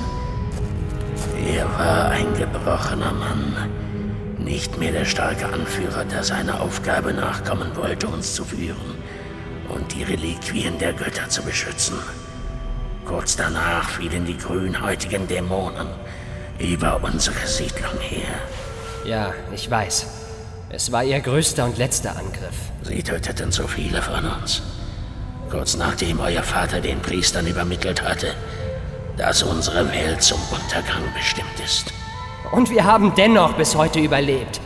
[1.55, 3.69] Er war ein gebrochener Mann,
[4.47, 8.95] nicht mehr der starke Anführer, der seiner Aufgabe nachkommen wollte, uns zu führen
[9.67, 11.97] und die Reliquien der Götter zu beschützen.
[13.05, 15.87] Kurz danach fielen die grünhäutigen Dämonen
[16.59, 18.35] über unsere Siedlung her.
[19.05, 20.07] Ja, ich weiß.
[20.69, 22.71] Es war ihr größter und letzter Angriff.
[22.83, 24.61] Sie töteten so viele von uns.
[25.49, 28.33] Kurz nachdem euer Vater den Priestern übermittelt hatte,
[29.17, 31.93] dass unsere Welt zum Untergang bestimmt ist.
[32.51, 34.61] Und wir haben dennoch bis heute überlebt.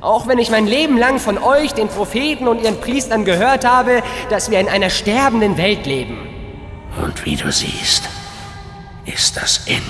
[0.00, 4.02] Auch wenn ich mein Leben lang von euch, den Propheten und ihren Priestern gehört habe,
[4.30, 6.28] dass wir in einer sterbenden Welt leben.
[7.02, 8.08] Und wie du siehst,
[9.04, 9.82] ist das Ende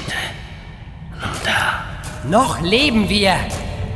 [1.21, 1.85] nun da.
[2.29, 3.35] Noch leben wir.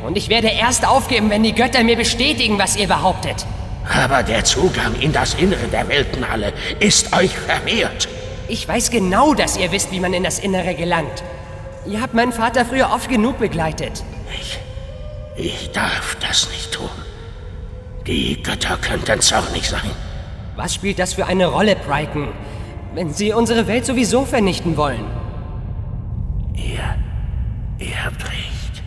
[0.05, 3.45] Und ich werde erst aufgeben, wenn die Götter mir bestätigen, was ihr behauptet.
[4.03, 8.07] Aber der Zugang in das Innere der Weltenhalle ist euch verwehrt.
[8.47, 11.23] Ich weiß genau, dass ihr wisst, wie man in das Innere gelangt.
[11.85, 14.03] Ihr habt meinen Vater früher oft genug begleitet.
[14.39, 14.59] Ich.
[15.35, 16.89] Ich darf das nicht tun.
[18.05, 19.91] Die Götter könnten zornig sein.
[20.55, 22.29] Was spielt das für eine Rolle, Pryken?
[22.93, 25.05] Wenn sie unsere Welt sowieso vernichten wollen.
[26.53, 26.95] Ihr.
[27.79, 28.83] Ihr habt recht.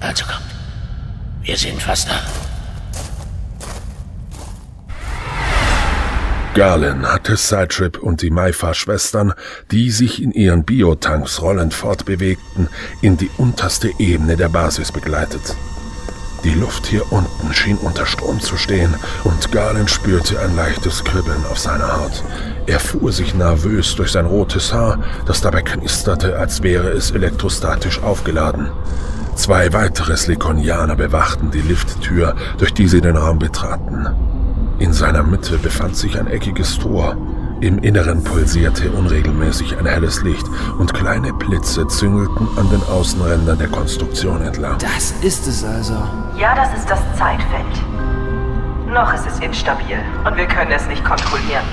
[0.00, 0.42] Also kommt.
[1.42, 2.20] Wir sind fast da.
[6.54, 9.32] Garlin hatte Sidetrip und die Maifa-Schwestern,
[9.70, 12.68] die sich in ihren Biotanks rollend fortbewegten,
[13.00, 15.56] in die unterste Ebene der Basis begleitet.
[16.44, 18.94] Die Luft hier unten schien unter Strom zu stehen
[19.24, 22.22] und Garlin spürte ein leichtes Kribbeln auf seiner Haut.
[22.66, 28.02] Er fuhr sich nervös durch sein rotes Haar, das dabei knisterte, als wäre es elektrostatisch
[28.02, 28.68] aufgeladen.
[29.36, 34.41] Zwei weitere Slikonianer bewachten die Lifttür, durch die sie den Raum betraten.
[34.78, 37.16] In seiner Mitte befand sich ein eckiges Tor.
[37.60, 40.46] Im Inneren pulsierte unregelmäßig ein helles Licht
[40.78, 44.78] und kleine Blitze züngelten an den Außenrändern der Konstruktion entlang.
[44.78, 45.94] Das ist es also.
[46.36, 47.64] Ja, das ist das Zeitfeld.
[48.88, 51.64] Noch ist es instabil und wir können es nicht kontrollieren.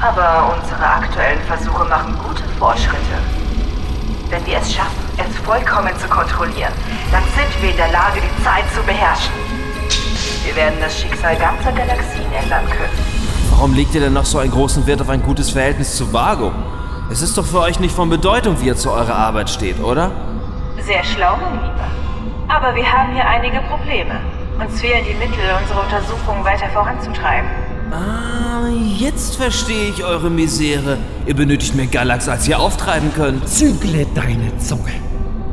[0.00, 2.98] Aber unsere aktuellen Versuche machen gute Fortschritte.
[4.28, 6.72] Wenn wir es schaffen, es vollkommen zu kontrollieren,
[7.12, 9.32] dann sind wir in der Lage, die Zeit zu beherrschen.
[10.50, 12.90] Wir werden das Schicksal ganzer Galaxien ändern können.
[13.50, 16.50] Warum legt ihr denn noch so einen großen Wert auf ein gutes Verhältnis zu Vago?
[17.08, 20.10] Es ist doch für euch nicht von Bedeutung, wie er zu eurer Arbeit steht, oder?
[20.80, 21.86] Sehr schlau, mein Lieber.
[22.48, 24.16] Aber wir haben hier einige Probleme.
[24.58, 27.48] Uns fehlen die Mittel, unsere Untersuchungen weiter voranzutreiben.
[27.92, 28.66] Ah,
[28.98, 30.98] jetzt verstehe ich eure Misere.
[31.26, 33.48] Ihr benötigt mehr Galax, als ihr auftreiben könnt.
[33.48, 34.94] Zügle deine Zunge.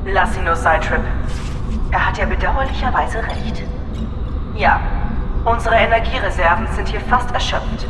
[0.08, 1.02] Lass ihn nur, Sidetrip.
[1.92, 3.62] Er hat ja bedauerlicherweise recht.
[4.58, 4.80] Ja,
[5.46, 7.86] unsere Energiereserven sind hier fast erschöpft.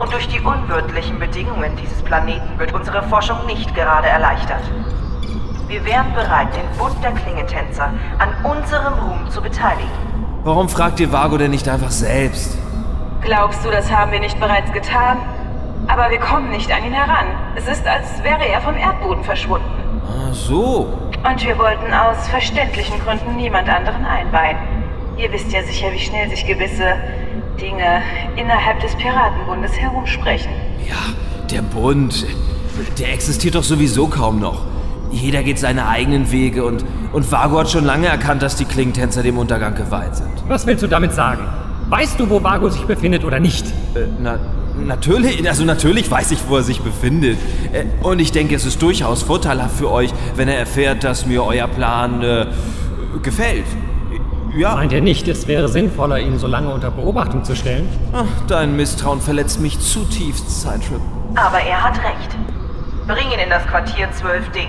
[0.00, 4.62] Und durch die unwirtlichen Bedingungen dieses Planeten wird unsere Forschung nicht gerade erleichtert.
[5.68, 9.88] Wir wären bereit, den Bund der Klingetänzer an unserem Ruhm zu beteiligen.
[10.42, 12.58] Warum fragt ihr Vago denn nicht einfach selbst?
[13.20, 15.18] Glaubst du, das haben wir nicht bereits getan?
[15.86, 17.26] Aber wir kommen nicht an ihn heran.
[17.54, 20.02] Es ist, als wäre er vom Erdboden verschwunden.
[20.04, 20.98] Ah, so.
[21.24, 24.77] Und wir wollten aus verständlichen Gründen niemand anderen einweihen.
[25.18, 26.94] Ihr wisst ja sicher, wie schnell sich gewisse
[27.60, 28.02] Dinge
[28.36, 30.52] innerhalb des Piratenbundes herumsprechen.
[30.88, 30.94] Ja,
[31.50, 32.24] der Bund,
[33.00, 34.62] der existiert doch sowieso kaum noch.
[35.10, 39.24] Jeder geht seine eigenen Wege und, und Vago hat schon lange erkannt, dass die Klingentänzer
[39.24, 40.30] dem Untergang geweiht sind.
[40.46, 41.42] Was willst du damit sagen?
[41.88, 43.66] Weißt du, wo Vago sich befindet oder nicht?
[43.96, 44.38] Äh, na,
[44.86, 47.38] natürlich, also natürlich weiß ich, wo er sich befindet.
[47.72, 51.42] Äh, und ich denke, es ist durchaus vorteilhaft für euch, wenn er erfährt, dass mir
[51.42, 52.46] euer Plan äh,
[53.24, 53.64] gefällt.
[54.58, 54.74] Ja.
[54.74, 57.88] Meint ihr nicht, es wäre sinnvoller, ihn so lange unter Beobachtung zu stellen?
[58.12, 61.00] Ach, dein Misstrauen verletzt mich zutiefst, Sidetrip.
[61.36, 62.36] Aber er hat recht.
[63.06, 64.66] Bring ihn in das Quartier 12D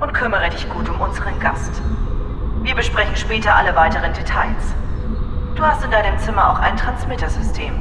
[0.00, 1.72] und kümmere dich gut um unseren Gast.
[2.62, 4.76] Wir besprechen später alle weiteren Details.
[5.56, 7.72] Du hast in deinem Zimmer auch ein Transmittersystem,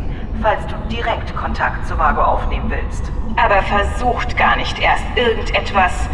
[0.41, 3.11] falls du direkt Kontakt zu Vago aufnehmen willst.
[3.35, 6.09] Aber versucht gar nicht erst irgendetwas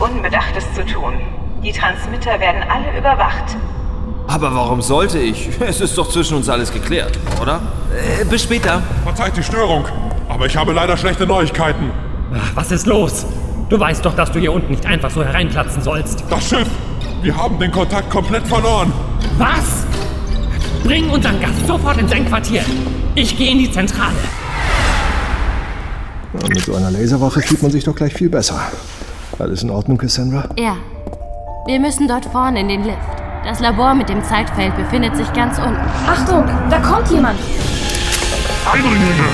[0.00, 1.20] Unbedachtes zu tun.
[1.62, 3.56] Die Transmitter werden alle überwacht.
[4.26, 5.48] Aber warum sollte ich?
[5.60, 7.60] Es ist doch zwischen uns alles geklärt, oder?
[8.20, 8.82] Äh, bis später.
[9.04, 9.84] Verzeiht die Störung,
[10.28, 11.90] aber ich habe leider schlechte Neuigkeiten.
[12.34, 13.26] Ach, was ist los?
[13.68, 16.24] Du weißt doch, dass du hier unten nicht einfach so hereinplatzen sollst.
[16.28, 16.68] Das Schiff!
[17.22, 18.92] Wir haben den Kontakt komplett verloren.
[19.38, 19.86] Was?
[20.84, 22.62] Bring unseren Gast sofort in sein Quartier.
[23.14, 24.16] Ich gehe in die Zentrale.
[26.34, 28.60] Ja, mit so einer Laserwaffe fühlt man sich doch gleich viel besser.
[29.38, 30.48] Alles in Ordnung, Cassandra?
[30.58, 30.76] Ja.
[31.66, 33.21] Wir müssen dort vorne in den Lift.
[33.44, 35.80] Das Labor mit dem Zeitfeld befindet sich ganz unten.
[36.06, 37.36] Achtung, da kommt jemand.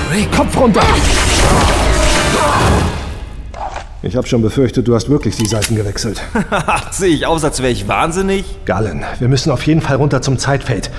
[0.09, 0.81] Hey, Kopf runter!
[4.01, 6.23] Ich habe schon befürchtet, du hast wirklich die Seiten gewechselt.
[6.91, 8.45] Sehe ich aus, als wäre ich wahnsinnig?
[8.65, 10.89] Gallen, wir müssen auf jeden Fall runter zum Zeitfeld.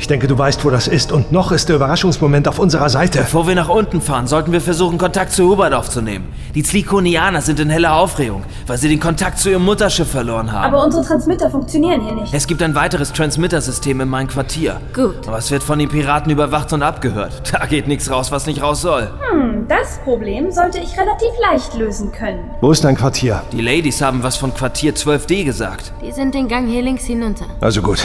[0.00, 1.12] Ich denke, du weißt, wo das ist.
[1.12, 3.18] Und noch ist der Überraschungsmoment auf unserer Seite.
[3.18, 6.28] Bevor wir nach unten fahren, sollten wir versuchen, Kontakt zu Hubert aufzunehmen.
[6.54, 10.64] Die Zlikonianer sind in heller Aufregung, weil sie den Kontakt zu ihrem Mutterschiff verloren haben.
[10.64, 12.32] Aber unsere Transmitter funktionieren hier nicht.
[12.32, 14.80] Es gibt ein weiteres Transmittersystem in meinem Quartier.
[14.94, 15.28] Gut.
[15.28, 17.42] Aber es wird von den Piraten überwacht und abgehört.
[17.60, 19.10] Da geht nichts raus, was nicht raus soll.
[19.30, 22.50] Hm, das Problem sollte ich relativ leicht lösen können.
[22.62, 23.42] Wo ist dein Quartier?
[23.52, 25.92] Die Ladies haben was von Quartier 12D gesagt.
[26.02, 27.44] Die sind den Gang hier links hinunter.
[27.60, 27.98] Also gut.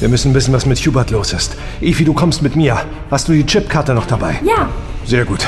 [0.00, 1.56] Wir müssen wissen, was mit Hubert los ist.
[1.80, 2.78] Evi, du kommst mit mir.
[3.10, 4.40] Hast du die Chipkarte noch dabei?
[4.44, 4.68] Ja.
[5.04, 5.46] Sehr gut.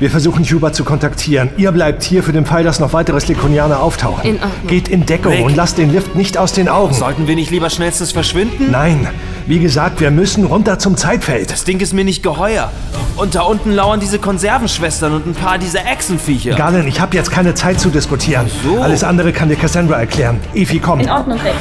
[0.00, 1.50] Wir versuchen Hubert zu kontaktieren.
[1.56, 4.22] Ihr bleibt hier für den Fall, dass noch weitere Slikonianer auftauchen.
[4.22, 4.66] In Ordnung.
[4.68, 5.44] Geht in Deckung Weg.
[5.44, 6.94] und lasst den Lift nicht aus den Augen.
[6.94, 8.70] Sollten wir nicht lieber schnellstens verschwinden?
[8.70, 9.08] Nein.
[9.46, 11.50] Wie gesagt, wir müssen runter zum Zeitfeld.
[11.50, 12.70] Das Ding ist mir nicht geheuer.
[13.16, 16.54] Und da unten lauern diese Konservenschwestern und ein paar dieser Echsenviecher.
[16.54, 18.46] Galen, ich habe jetzt keine Zeit zu diskutieren.
[18.62, 18.80] so.
[18.80, 20.38] Alles andere kann dir Cassandra erklären.
[20.54, 21.00] Evi, komm.
[21.00, 21.54] In Ordnung, Rick.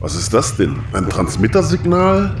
[0.00, 0.76] Was ist das denn?
[0.92, 2.34] Ein Transmittersignal?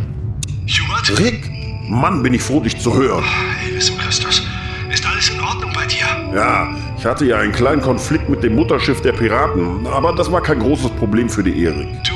[0.66, 1.18] Hubert?
[1.18, 1.50] Rick?
[1.88, 3.24] Mann, bin ich froh, dich zu hören.
[3.72, 4.46] Jesus Christus.
[4.92, 6.06] Ist alles in Ordnung bei dir?
[6.34, 10.42] Ja, ich hatte ja einen kleinen Konflikt mit dem Mutterschiff der Piraten, aber das war
[10.42, 11.88] kein großes Problem für die Erik.
[12.04, 12.12] Du,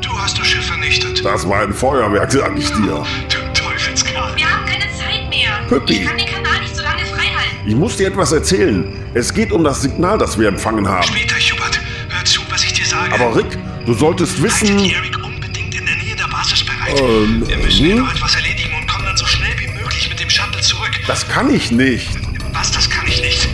[0.00, 1.24] du hast das Schiff vernichtet.
[1.24, 3.04] Das war ein Feuerwerk, sag ich dir.
[3.28, 3.66] Du, du
[5.68, 7.68] Püppi, Ich kann den Kanal nicht so lange frei halten.
[7.68, 8.84] ich muss dir etwas erzählen.
[9.14, 11.02] Es geht um das Signal, das wir empfangen haben.
[11.02, 11.80] Später, Hubert.
[12.08, 13.12] Hör zu, was ich dir sage.
[13.12, 14.78] Aber Rick, du solltest wissen...
[14.78, 17.00] Eric unbedingt in der Nähe der Basis bereit.
[17.00, 18.02] Ähm, Wir müssen hier hm?
[18.04, 20.90] noch etwas erledigen und kommen dann so schnell wie möglich mit dem Shuttle zurück.
[21.06, 22.10] Das kann ich nicht.
[22.52, 23.48] Was, das kann ich nicht.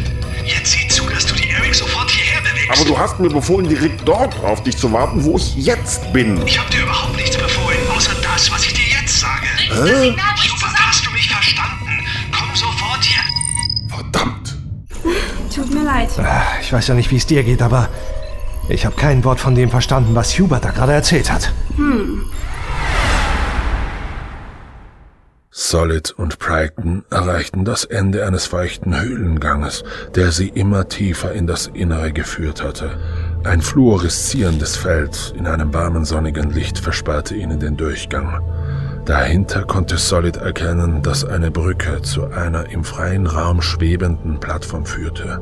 [0.45, 2.70] Jetzt sieh zu, dass du die Eric sofort hierher bewegst.
[2.70, 6.45] Aber du hast mir befohlen, direkt dort auf dich zu warten, wo ich jetzt bin.
[6.47, 9.47] Ich hab dir überhaupt nichts befohlen, außer das, was ich dir jetzt sage.
[9.68, 10.11] Hä?
[10.11, 12.05] Hubert, hast du mich verstanden?
[12.33, 13.20] Komm sofort hier.
[15.55, 16.09] Tut mir leid.
[16.18, 17.91] Ah, Ich weiß ja nicht, wie es dir geht, aber
[18.72, 21.52] ich habe kein Wort von dem verstanden, was Hubert da gerade erzählt hat.
[21.76, 22.24] Hm.
[25.54, 31.66] Solid und Brighton erreichten das Ende eines feuchten Höhlenganges, der sie immer tiefer in das
[31.66, 32.98] Innere geführt hatte.
[33.44, 38.40] Ein fluoreszierendes Feld in einem warmen sonnigen Licht versperrte ihnen den Durchgang.
[39.04, 45.40] Dahinter konnte Solid erkennen, dass eine Brücke zu einer im freien Raum schwebenden Plattform führte.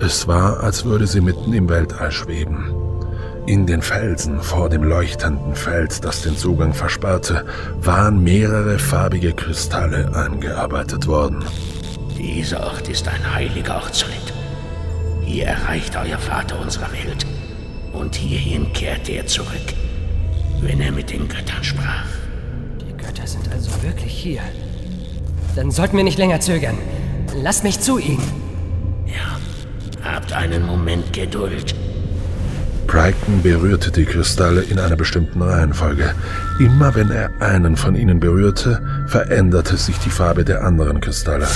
[0.00, 2.74] Es war, als würde sie mitten im Weltall schweben.
[3.46, 7.44] In den Felsen vor dem leuchtenden Feld, das den Zugang versperrte,
[7.80, 11.44] waren mehrere farbige Kristalle eingearbeitet worden.
[12.18, 14.32] Dieser Ort ist ein heiliger Ort, Solid.
[15.22, 17.26] Hier erreicht euer Vater unsere Welt.
[17.92, 19.74] Und hierhin kehrte er zurück,
[20.60, 22.06] wenn er mit den Göttern sprach.
[22.80, 24.40] Die Götter sind also wirklich hier.
[25.54, 26.76] Dann sollten wir nicht länger zögern.
[27.42, 28.44] Lasst mich zu ihnen.
[30.04, 31.74] Habt einen Moment Geduld.
[32.86, 36.14] Brighton berührte die Kristalle in einer bestimmten Reihenfolge.
[36.60, 41.48] Immer wenn er einen von ihnen berührte, veränderte sich die Farbe der anderen Kristalle.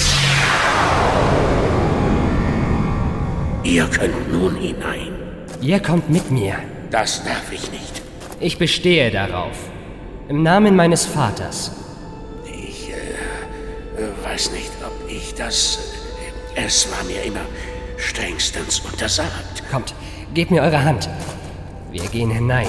[3.63, 5.13] Ihr könnt nun hinein.
[5.61, 6.55] Ihr kommt mit mir.
[6.91, 8.03] Das darf ich nicht.
[8.41, 9.57] Ich bestehe darauf.
[10.29, 11.73] Im Namen meines Vaters.
[12.47, 15.79] Ich äh, weiß nicht, ob ich das.
[16.55, 17.45] Äh, es war mir immer
[17.99, 19.63] strengstens untersagt.
[19.71, 19.95] Kommt,
[20.35, 21.09] gebt mir eure Hand.
[21.91, 22.69] Wir gehen hinein.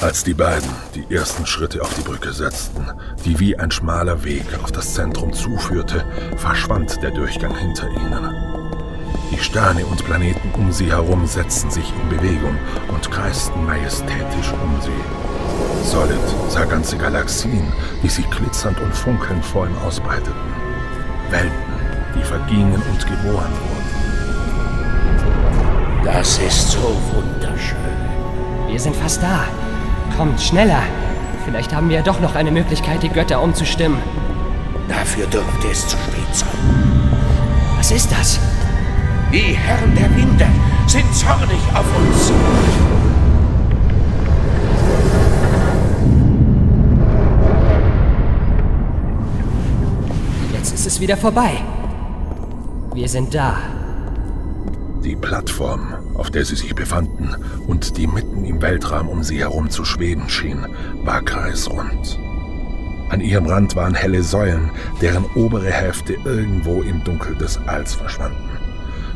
[0.00, 2.86] Als die beiden die ersten Schritte auf die Brücke setzten,
[3.24, 6.04] die wie ein schmaler Weg auf das Zentrum zuführte,
[6.36, 8.54] verschwand der Durchgang hinter ihnen.
[9.30, 14.80] Die Sterne und Planeten um sie herum setzten sich in Bewegung und kreisten majestätisch um
[14.82, 15.90] sie.
[15.90, 16.18] Solid
[16.50, 17.72] sah ganze Galaxien,
[18.02, 20.34] die sich glitzernd und funkelnd vor ihm ausbreiteten.
[21.30, 21.50] Welten,
[22.14, 23.73] die vergingen und geboren wurden.
[26.04, 27.78] Das ist so wunderschön.
[28.68, 29.44] Wir sind fast da.
[30.18, 30.82] Kommt schneller.
[31.46, 33.98] Vielleicht haben wir ja doch noch eine Möglichkeit, die Götter umzustimmen.
[34.86, 36.48] Dafür dürfte es zu spät sein.
[37.78, 38.38] Was ist das?
[39.32, 40.46] Die Herren der Winde
[40.86, 42.32] sind zornig auf uns.
[50.52, 51.52] Jetzt ist es wieder vorbei.
[52.92, 53.56] Wir sind da.
[55.04, 57.36] Die Plattform, auf der sie sich befanden
[57.66, 60.66] und die mitten im Weltraum um sie herum zu schweben schien,
[61.02, 62.18] war kreisrund.
[63.10, 64.70] An ihrem Rand waren helle Säulen,
[65.02, 68.48] deren obere Hälfte irgendwo im Dunkel des Alls verschwanden.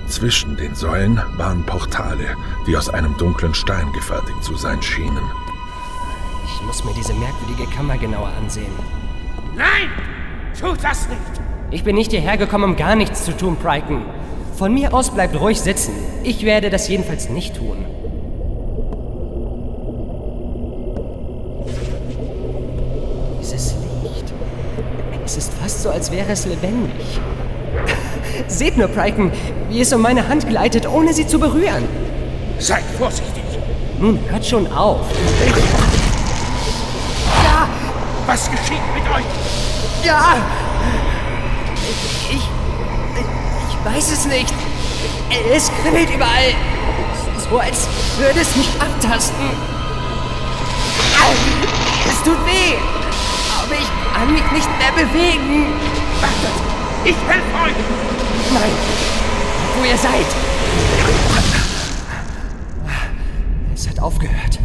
[0.09, 2.37] Zwischen den Säulen waren Portale,
[2.67, 5.25] die aus einem dunklen Stein gefertigt zu sein schienen.
[6.45, 8.73] Ich muss mir diese merkwürdige Kammer genauer ansehen.
[9.57, 9.89] Nein!
[10.61, 11.41] Tut das nicht!
[11.71, 14.03] Ich bin nicht hierher gekommen, um gar nichts zu tun, Pryken.
[14.59, 15.93] Von mir aus bleibt ruhig sitzen.
[16.25, 17.87] Ich werde das jedenfalls nicht tun.
[23.41, 24.25] Dieses Licht.
[25.25, 27.21] Es ist fast so, als wäre es lebendig.
[28.49, 29.31] Seht nur, Pryken,
[29.69, 31.85] wie es um meine Hand gleitet, ohne sie zu berühren.
[32.59, 33.45] Seid vorsichtig!
[34.01, 35.07] Nun, hört schon auf.
[37.45, 37.69] Ja!
[38.27, 40.05] Was geschieht mit euch?
[40.05, 40.35] Ja!
[42.29, 42.58] Ich, ich
[43.85, 44.55] weiß es nicht.
[45.55, 46.55] Es kribbelt überall.
[47.51, 49.51] So als würde es mich abtasten.
[52.09, 52.75] Es tut weh.
[53.63, 55.67] Aber ich kann mich nicht mehr bewegen.
[56.21, 56.69] Wartet!
[57.05, 57.75] Ich helfe euch!
[58.53, 58.71] Nein,
[59.77, 60.27] wo ihr seid.
[63.75, 64.59] Es hat aufgehört.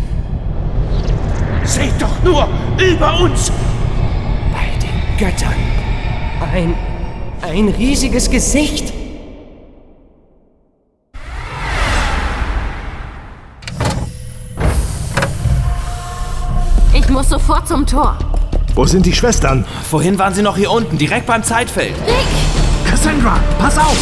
[1.64, 2.47] Seht doch nur
[2.78, 3.51] über uns!
[4.51, 5.53] Bei den Göttern.
[6.53, 6.76] Ein,
[7.41, 8.93] ein riesiges Gesicht.
[17.46, 18.18] Sofort zum Tor.
[18.74, 19.66] Wo sind die Schwestern?
[19.89, 21.94] Vorhin waren sie noch hier unten, direkt beim Zeitfeld.
[22.89, 23.98] Cassandra, pass auf!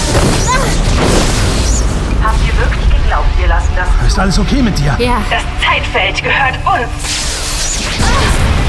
[2.24, 4.96] Habt ihr wirklich geglaubt, wir lassen das Ist alles okay mit dir?
[5.00, 5.18] Ja.
[5.32, 6.88] Das Zeitfeld gehört uns.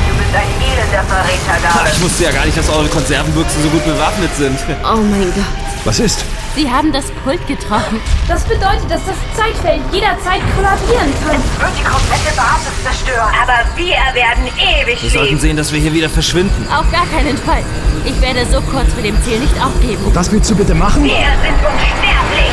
[0.09, 1.93] Du bist ein elender Verräter, David.
[1.93, 4.59] Ich wusste ja gar nicht, dass eure Konservenbüchsen so gut bewaffnet sind.
[4.85, 5.45] Oh mein Gott.
[5.85, 6.25] Was ist?
[6.55, 7.99] Sie haben das Pult getroffen.
[8.29, 11.37] Das bedeutet, dass das Zeitfeld jederzeit kollabieren kann.
[11.59, 13.33] Wird die komplette Basis zerstören.
[13.43, 15.41] Aber wir werden ewig Wir sollten leben.
[15.41, 16.67] sehen, dass wir hier wieder verschwinden.
[16.69, 17.63] Auf gar keinen Fall.
[18.05, 20.05] Ich werde so kurz vor dem Ziel nicht aufgeben.
[20.05, 21.03] Und das willst du bitte machen?
[21.05, 22.52] Wir sind unsterblich.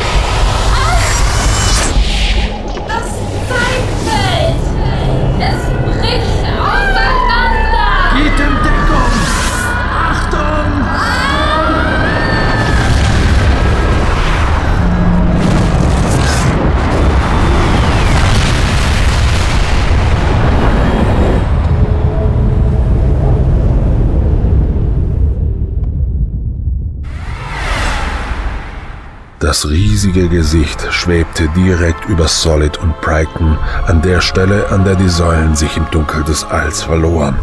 [29.40, 35.08] Das riesige Gesicht schwebte direkt über Solid und Brighton an der Stelle, an der die
[35.08, 37.38] Säulen sich im Dunkel des Alls verloren.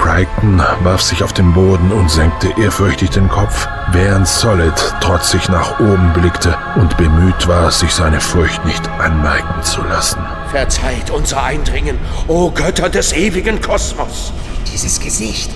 [0.00, 5.78] Brighton warf sich auf den Boden und senkte ehrfürchtig den Kopf, während Solid trotzig nach
[5.78, 10.18] oben blickte und bemüht war, sich seine Furcht nicht anmerken zu lassen.
[10.50, 14.32] Verzeiht unser Eindringen, o Götter des ewigen Kosmos.
[14.72, 15.52] Dieses Gesicht.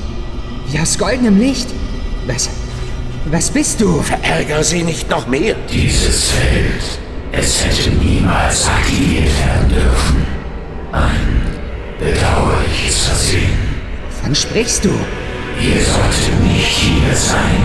[0.69, 1.67] Wie aus goldenem Licht.
[2.29, 2.49] Was.
[3.27, 4.01] Was bist du?
[4.01, 5.55] Verärger sie nicht noch mehr.
[5.71, 6.99] Dieses Feld,
[7.33, 10.27] es hätte niemals aktiviert werden dürfen.
[10.93, 11.43] Ein
[11.99, 13.59] bedauerliches Versehen.
[14.23, 14.89] Wann sprichst du?
[15.61, 17.63] Ihr solltet nicht hier sein.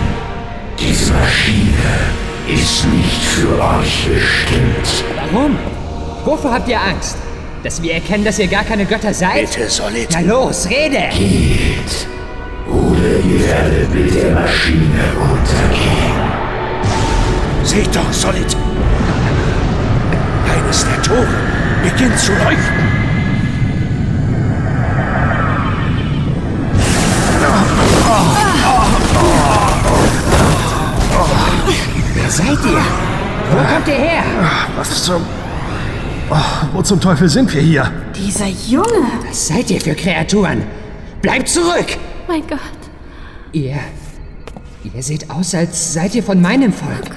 [0.78, 5.04] Diese Maschine ist nicht für euch bestimmt.
[5.32, 5.56] Warum?
[6.24, 7.16] Wovor habt ihr Angst?
[7.62, 9.50] Dass wir erkennen, dass ihr gar keine Götter seid?
[9.50, 10.08] Bitte, Solid.
[10.12, 11.08] Na los, rede!
[11.16, 12.06] Geht.
[12.68, 16.16] Oder ihr werdet mit der Maschine untergehen.
[17.62, 18.56] Seht doch, Solid.
[20.52, 21.26] Eines der Tore
[21.82, 22.86] beginnt zu leuchten.
[32.14, 32.82] Wer seid ihr?
[33.50, 34.24] Wo kommt ihr her?
[34.76, 35.22] Was zum...
[36.28, 36.34] Oh,
[36.72, 37.90] wo zum Teufel sind wir hier?
[38.16, 39.06] Dieser Junge!
[39.28, 40.64] Was seid ihr für Kreaturen?
[41.22, 41.96] Bleibt zurück!
[42.28, 42.60] Mein Gott.
[43.52, 43.78] Ihr.
[44.94, 47.10] Ihr seht aus, als seid ihr von meinem Volk.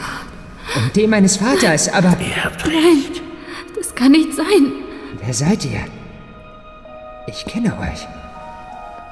[0.75, 2.15] Und dem meines Vaters, aber.
[2.65, 3.03] Nein,
[3.75, 4.71] das kann nicht sein.
[5.19, 5.85] Wer seid ihr?
[7.27, 8.07] Ich kenne euch.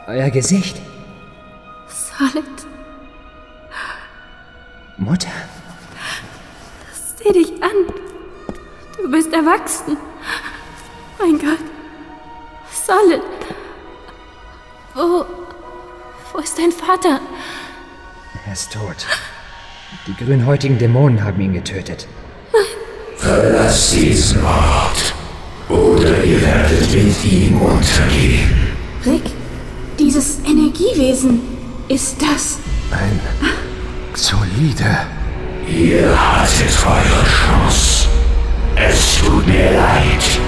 [0.08, 0.78] Euer Gesicht.
[1.88, 2.44] Solid,
[4.98, 5.30] Mutter.
[7.18, 7.94] sieh dich an.
[8.98, 9.98] Du bist erwachsen.
[11.20, 11.60] Mein Gott.
[12.72, 13.22] Solid.
[14.96, 15.47] Wo.
[16.34, 17.20] Wo ist dein Vater?
[18.46, 19.06] Er ist tot.
[20.06, 22.08] Die grünhäutigen Dämonen haben ihn getötet.
[23.18, 25.14] Verlasst diesen Ort.
[25.70, 28.76] Oder ihr werdet mit ihm untergehen.
[29.06, 29.32] Rick,
[29.98, 31.42] dieses Energiewesen,
[31.88, 32.60] ist das.
[32.92, 33.20] Ein
[34.14, 35.08] solide.
[35.68, 38.08] Ihr hattet eure Chance.
[38.76, 40.40] Es tut mir leid.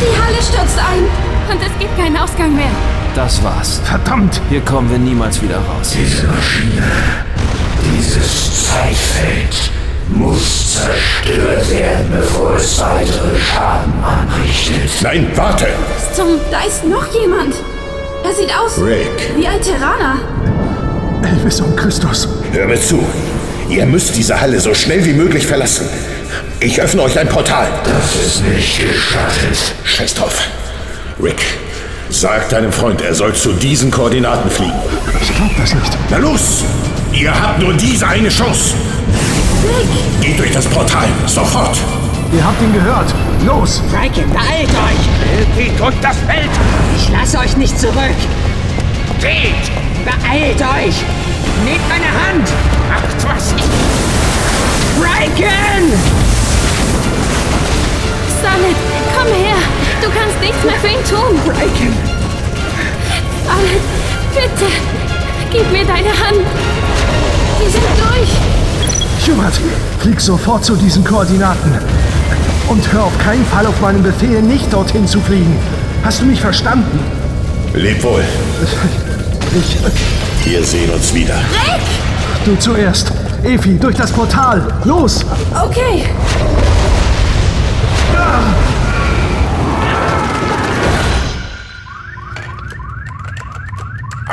[0.00, 1.25] Die Halle stürzt ein.
[1.50, 2.70] Und es gibt keinen Ausgang mehr.
[3.14, 3.80] Das war's.
[3.84, 4.40] Verdammt!
[4.50, 5.94] Hier kommen wir niemals wieder raus.
[5.96, 6.82] Diese Maschine,
[7.84, 9.70] dieses Zeitfeld
[10.08, 14.90] muss zerstört werden, bevor es weitere Schaden anrichtet.
[15.02, 15.66] Nein, warte!
[16.14, 16.26] Zum.
[16.50, 17.54] Da ist noch jemand!
[18.24, 19.36] Er sieht aus Rick.
[19.36, 20.18] wie ein Terraner.
[21.22, 22.28] Elvis und Christus.
[22.52, 23.04] Hör mir zu.
[23.68, 25.88] Ihr müsst diese Halle so schnell wie möglich verlassen.
[26.60, 27.68] Ich öffne euch ein Portal.
[27.84, 29.74] Das ist nicht gestattet.
[29.84, 30.48] Scheiß drauf.
[31.22, 31.40] Rick,
[32.10, 34.74] sag deinem Freund, er soll zu diesen Koordinaten fliegen.
[35.20, 35.96] Ich glaub das nicht.
[36.10, 36.62] Na los!
[37.12, 38.74] Ihr habt nur diese eine Chance.
[40.20, 41.78] Geht durch das Portal, sofort!
[42.36, 43.14] Ihr habt ihn gehört.
[43.46, 43.80] Los!
[43.90, 45.56] Franken, beeilt euch!
[45.56, 46.50] Geht durch das Feld.
[46.98, 47.94] Ich lasse euch nicht zurück!
[49.20, 49.54] Geht.
[50.04, 50.96] Beeilt euch!
[51.64, 52.52] Nehmt meine Hand!
[52.90, 53.54] Macht was.
[55.00, 55.92] Franken!
[58.42, 58.76] Solid,
[59.16, 59.85] komm her.
[60.02, 61.38] Du kannst nichts mehr für ihn tun.
[61.44, 61.92] Franken!
[63.46, 63.82] Solid,
[64.34, 64.70] bitte.
[65.50, 66.46] Gib mir deine Hand.
[67.58, 68.28] Wir sind durch.
[69.24, 69.54] Schubert,
[70.00, 71.72] flieg sofort zu diesen Koordinaten.
[72.68, 75.56] Und hör auf keinen Fall auf meinen Befehl, nicht dorthin zu fliegen.
[76.04, 76.98] Hast du mich verstanden?
[77.74, 78.24] Leb wohl.
[79.54, 79.78] Ich.
[80.44, 81.34] Wir sehen uns wieder.
[81.34, 81.82] Rick!
[82.44, 83.12] Du zuerst.
[83.42, 84.62] Efi, durch das Portal.
[84.84, 85.24] Los!
[85.64, 86.04] Okay.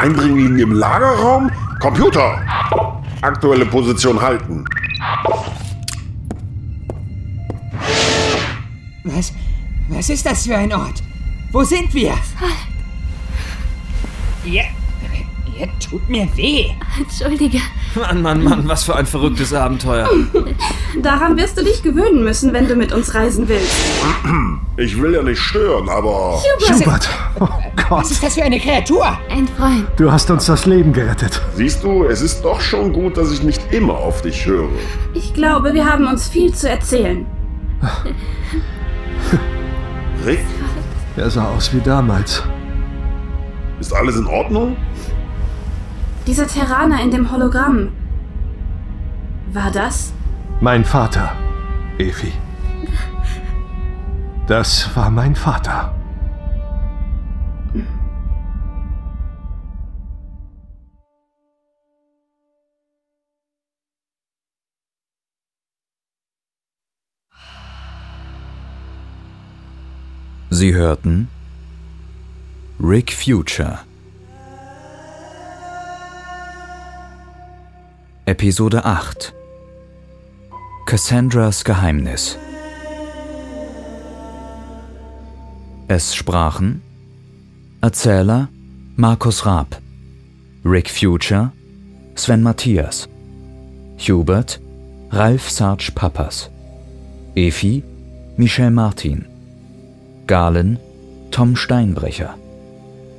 [0.03, 1.49] Eindringling im Lagerraum?
[1.79, 2.37] Computer!
[3.21, 4.65] Aktuelle Position halten.
[9.05, 9.31] Was?
[9.87, 11.01] Was ist das für ein Ort?
[11.53, 12.15] Wo sind wir?
[14.43, 14.63] Ihr,
[15.57, 16.65] ihr tut mir weh.
[16.99, 17.61] Entschuldige.
[17.95, 20.09] Mann, Mann, Mann, was für ein verrücktes Abenteuer.
[21.01, 23.73] Daran wirst du dich gewöhnen müssen, wenn du mit uns reisen willst.
[24.75, 26.41] Ich will ja nicht stören, aber.
[26.67, 27.09] Schubert!
[27.89, 29.17] Oh Was ist das für eine Kreatur?
[29.29, 29.87] Ein Freund.
[29.97, 31.41] Du hast uns das Leben gerettet.
[31.55, 34.69] Siehst du, es ist doch schon gut, dass ich nicht immer auf dich höre.
[35.13, 37.25] Ich glaube, wir haben uns viel zu erzählen.
[40.25, 40.39] Rick,
[41.17, 42.43] Er sah aus wie damals.
[43.79, 44.77] ist alles in Ordnung?
[46.25, 47.89] Dieser Terraner in dem Hologramm.
[49.51, 50.13] War das?
[50.61, 51.33] Mein Vater,
[51.97, 52.31] Evi.
[54.47, 55.93] Das war mein Vater.
[70.55, 71.29] Sie hörten
[72.79, 73.79] Rick Future.
[78.27, 79.33] Episode 8
[80.85, 82.37] Cassandras Geheimnis.
[85.87, 86.83] Es sprachen
[87.81, 88.47] Erzähler
[88.95, 89.81] Markus Raab,
[90.63, 91.51] Rick Future,
[92.13, 93.09] Sven Matthias,
[93.97, 94.59] Hubert,
[95.09, 96.51] Ralf Sarge Pappas,
[97.33, 97.81] Efi,
[98.37, 99.32] Michel Martin,
[100.27, 100.79] Galen,
[101.31, 102.35] Tom Steinbrecher,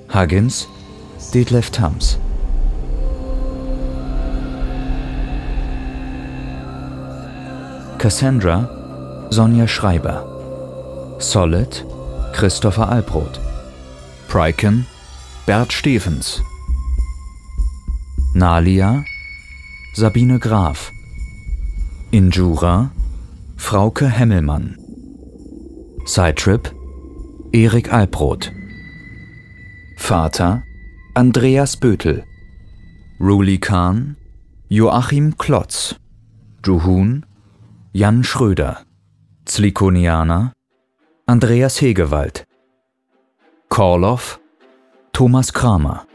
[0.08, 0.66] Huggins,
[1.32, 2.18] Detlef Thams.
[7.98, 8.68] Cassandra,
[9.30, 11.16] Sonja Schreiber.
[11.18, 11.84] Solid,
[12.34, 13.38] Christopher Albrot.
[14.28, 14.84] Pryken,
[15.46, 16.40] Bert Stevens.
[18.34, 19.04] Nalia,
[19.94, 20.90] Sabine Graf.
[22.12, 22.90] Injura,
[23.56, 24.76] Frauke Hemmelmann.
[26.04, 26.68] Sidetrip,
[27.54, 28.50] Erik Albrot.
[29.96, 30.64] Vater,
[31.14, 32.24] Andreas Bötel.
[33.20, 34.16] Ruli Kahn,
[34.68, 35.94] Joachim Klotz.
[36.66, 37.24] Juhun,
[37.92, 38.78] Jan Schröder.
[39.44, 40.52] Zlikonianer,
[41.26, 42.44] Andreas Hegewald.
[43.68, 44.40] Korloff,
[45.12, 46.08] Thomas Kramer.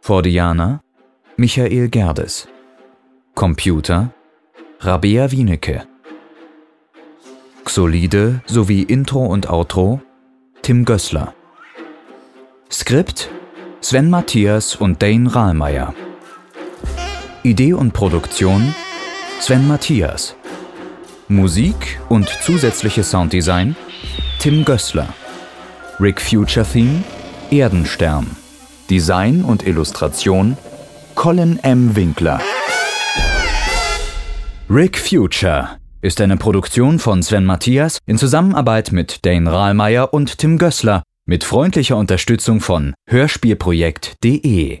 [0.00, 0.80] Fordianer,
[1.36, 2.48] Michael Gerdes.
[3.36, 4.10] Computer,
[4.80, 5.86] Rabea Wienecke.
[7.64, 10.00] Xolide sowie Intro und Outro,
[10.68, 11.32] Tim Gößler.
[12.70, 13.30] Skript,
[13.80, 15.94] Sven Matthias und Dane Rahlmeier.
[17.42, 18.74] Idee und Produktion,
[19.40, 20.36] Sven Matthias.
[21.28, 23.76] Musik und zusätzliches Sounddesign,
[24.40, 25.08] Tim Gößler.
[26.00, 27.02] Rick Future Theme,
[27.50, 28.36] Erdenstern.
[28.90, 30.58] Design und Illustration,
[31.14, 31.96] Colin M.
[31.96, 32.42] Winkler.
[34.68, 40.58] Rick Future ist eine Produktion von Sven Matthias in Zusammenarbeit mit Dane Rahlmeier und Tim
[40.58, 44.78] Gößler mit freundlicher Unterstützung von Hörspielprojekt.de.